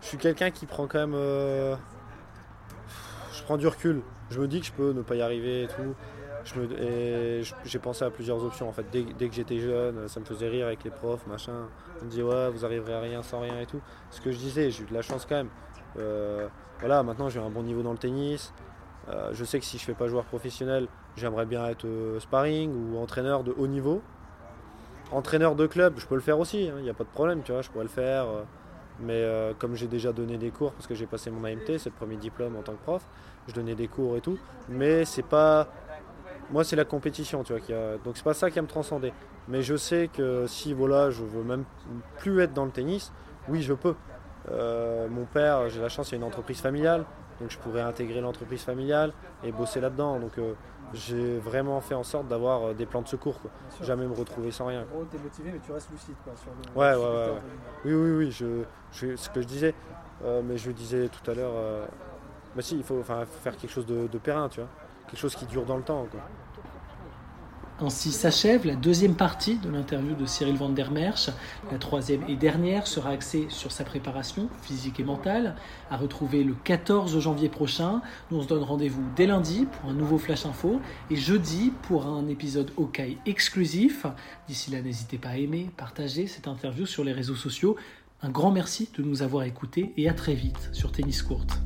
je 0.00 0.06
suis 0.08 0.18
quelqu'un 0.18 0.50
qui 0.50 0.64
prend 0.64 0.86
quand 0.86 0.98
même... 1.00 1.14
Euh, 1.14 1.76
je 3.32 3.42
prends 3.42 3.56
du 3.58 3.66
recul. 3.66 4.00
Je 4.30 4.40
me 4.40 4.48
dis 4.48 4.60
que 4.60 4.66
je 4.66 4.72
peux 4.72 4.92
ne 4.92 5.02
pas 5.02 5.16
y 5.16 5.22
arriver 5.22 5.64
et 5.64 5.66
tout 5.66 5.94
j'ai 6.44 7.78
pensé 7.78 8.04
à 8.04 8.10
plusieurs 8.10 8.42
options 8.44 8.68
en 8.68 8.72
fait. 8.72 8.84
Dès, 8.90 9.28
que 9.28 9.34
j'étais 9.34 9.58
jeune, 9.58 10.08
ça 10.08 10.20
me 10.20 10.24
faisait 10.24 10.48
rire 10.48 10.66
avec 10.66 10.84
les 10.84 10.90
profs, 10.90 11.26
machin. 11.26 11.68
On 12.00 12.04
me 12.04 12.10
disait 12.10 12.22
ouais, 12.22 12.50
vous 12.50 12.64
arriverez 12.64 12.94
à 12.94 13.00
rien 13.00 13.22
sans 13.22 13.40
rien 13.40 13.60
et 13.60 13.66
tout. 13.66 13.80
Ce 14.10 14.20
que 14.20 14.30
je 14.30 14.38
disais, 14.38 14.70
j'ai 14.70 14.82
eu 14.82 14.86
de 14.86 14.94
la 14.94 15.02
chance 15.02 15.26
quand 15.26 15.36
même. 15.36 15.50
Euh, 15.98 16.48
voilà, 16.80 17.02
maintenant 17.02 17.28
j'ai 17.28 17.40
un 17.40 17.50
bon 17.50 17.62
niveau 17.62 17.82
dans 17.82 17.92
le 17.92 17.98
tennis. 17.98 18.52
Euh, 19.08 19.30
je 19.32 19.44
sais 19.44 19.58
que 19.58 19.64
si 19.64 19.78
je 19.78 19.84
fais 19.84 19.94
pas 19.94 20.08
joueur 20.08 20.24
professionnel, 20.24 20.88
j'aimerais 21.16 21.46
bien 21.46 21.66
être 21.68 21.86
euh, 21.86 22.18
sparring 22.20 22.72
ou 22.72 22.98
entraîneur 22.98 23.44
de 23.44 23.54
haut 23.56 23.66
niveau. 23.66 24.02
Entraîneur 25.12 25.54
de 25.54 25.66
club, 25.66 25.94
je 25.98 26.06
peux 26.06 26.14
le 26.14 26.20
faire 26.20 26.38
aussi, 26.38 26.64
il 26.64 26.70
hein, 26.70 26.80
n'y 26.80 26.90
a 26.90 26.94
pas 26.94 27.04
de 27.04 27.10
problème, 27.10 27.42
tu 27.42 27.52
vois, 27.52 27.62
je 27.62 27.70
pourrais 27.70 27.84
le 27.84 27.90
faire. 27.90 28.26
mais 29.00 29.22
comme 29.58 29.76
j'ai 29.76 29.86
déjà 29.86 30.12
donné 30.12 30.38
des 30.38 30.50
cours, 30.50 30.72
parce 30.72 30.86
que 30.86 30.94
j'ai 30.94 31.06
passé 31.06 31.30
mon 31.30 31.44
AMT, 31.44 31.78
c'est 31.78 31.86
le 31.86 31.90
premier 31.92 32.16
diplôme 32.16 32.56
en 32.56 32.62
tant 32.62 32.72
que 32.72 32.82
prof, 32.82 33.04
je 33.46 33.52
donnais 33.52 33.74
des 33.74 33.86
cours 33.86 34.16
et 34.16 34.20
tout. 34.20 34.38
Mais 34.68 35.04
c'est 35.04 35.22
pas 35.22 35.68
moi 36.50 36.64
c'est 36.64 36.76
la 36.76 36.84
compétition 36.84 37.42
tu 37.42 37.52
vois 37.52 37.60
qui 37.60 37.72
a... 37.72 37.96
donc 38.04 38.16
c'est 38.16 38.24
pas 38.24 38.34
ça 38.34 38.50
qui 38.50 38.56
va 38.56 38.62
me 38.62 38.68
transcender. 38.68 39.12
Mais 39.48 39.62
je 39.62 39.76
sais 39.76 40.08
que 40.12 40.46
si 40.46 40.72
voilà 40.72 41.10
je 41.10 41.22
veux 41.22 41.42
même 41.42 41.64
plus 42.18 42.40
être 42.40 42.52
dans 42.52 42.64
le 42.64 42.70
tennis 42.70 43.12
oui 43.48 43.62
je 43.62 43.74
peux. 43.74 43.94
Euh, 44.50 45.08
mon 45.08 45.24
père 45.24 45.68
j'ai 45.70 45.80
la 45.80 45.88
chance 45.88 46.10
il 46.10 46.12
y 46.12 46.14
a 46.16 46.18
une 46.18 46.24
entreprise 46.24 46.60
familiale 46.60 47.06
donc 47.40 47.50
je 47.50 47.58
pourrais 47.58 47.80
intégrer 47.80 48.20
l'entreprise 48.20 48.62
familiale 48.62 49.12
et 49.42 49.52
bosser 49.52 49.80
là 49.80 49.88
dedans 49.88 50.18
donc 50.20 50.36
euh, 50.36 50.52
j'ai 50.92 51.38
vraiment 51.38 51.80
fait 51.80 51.94
en 51.94 52.02
sorte 52.02 52.28
d'avoir 52.28 52.62
euh, 52.62 52.74
des 52.74 52.84
plans 52.84 53.00
de 53.00 53.08
secours 53.08 53.40
quoi. 53.40 53.50
jamais 53.80 54.06
me 54.06 54.12
retrouver 54.12 54.50
sans 54.50 54.66
rien 54.66 54.84
oh, 54.94 55.02
es 55.14 55.18
motivé 55.18 55.50
mais 55.50 55.60
tu 55.64 55.72
restes 55.72 55.90
lucide 55.90 56.14
quoi, 56.22 56.34
sur 56.36 56.50
le, 56.50 56.78
ouais, 56.78 56.94
ouais, 56.94 57.16
ouais, 57.16 57.40
oui 57.86 57.94
oui 57.94 58.10
oui 58.18 58.30
je, 58.30 58.64
je, 58.92 59.16
ce 59.16 59.30
que 59.30 59.40
je 59.40 59.46
disais. 59.46 59.74
Mais 60.44 60.56
je 60.56 60.70
disais 60.70 61.08
tout 61.08 61.30
à 61.30 61.34
l'heure 61.34 61.52
bah 62.54 62.62
si 62.62 62.76
il 62.76 62.84
faut 62.84 63.02
faire 63.02 63.56
quelque 63.56 63.70
chose 63.70 63.86
de, 63.86 64.06
de 64.06 64.18
périn 64.18 64.48
tu 64.48 64.60
vois 64.60 64.68
quelque 65.06 65.20
chose 65.20 65.36
qui 65.36 65.46
dure 65.46 65.64
dans 65.64 65.76
le 65.76 65.82
temps. 65.82 66.06
Ainsi 67.80 68.12
s'achève 68.12 68.66
la 68.66 68.76
deuxième 68.76 69.16
partie 69.16 69.56
de 69.56 69.68
l'interview 69.68 70.14
de 70.14 70.26
Cyril 70.26 70.54
van 70.54 70.68
der 70.68 70.92
Merch. 70.92 71.30
La 71.72 71.78
troisième 71.78 72.22
et 72.28 72.36
dernière 72.36 72.86
sera 72.86 73.10
axée 73.10 73.46
sur 73.48 73.72
sa 73.72 73.82
préparation 73.82 74.48
physique 74.62 75.00
et 75.00 75.04
mentale, 75.04 75.56
à 75.90 75.96
retrouver 75.96 76.44
le 76.44 76.54
14 76.54 77.18
janvier 77.18 77.48
prochain. 77.48 78.00
Nous 78.30 78.38
on 78.38 78.42
se 78.42 78.46
donne 78.46 78.62
rendez-vous 78.62 79.02
dès 79.16 79.26
lundi 79.26 79.66
pour 79.66 79.90
un 79.90 79.92
nouveau 79.92 80.18
Flash 80.18 80.46
Info 80.46 80.80
et 81.10 81.16
jeudi 81.16 81.72
pour 81.82 82.06
un 82.06 82.28
épisode 82.28 82.70
Okai 82.76 83.18
exclusif. 83.26 84.06
D'ici 84.46 84.70
là, 84.70 84.80
n'hésitez 84.80 85.18
pas 85.18 85.30
à 85.30 85.36
aimer, 85.36 85.68
partager 85.76 86.28
cette 86.28 86.46
interview 86.46 86.86
sur 86.86 87.02
les 87.02 87.12
réseaux 87.12 87.34
sociaux. 87.34 87.74
Un 88.22 88.30
grand 88.30 88.52
merci 88.52 88.88
de 88.96 89.02
nous 89.02 89.22
avoir 89.22 89.42
écoutés 89.42 89.92
et 89.96 90.08
à 90.08 90.14
très 90.14 90.34
vite 90.34 90.70
sur 90.72 90.92
Tennis 90.92 91.24
Courte. 91.24 91.58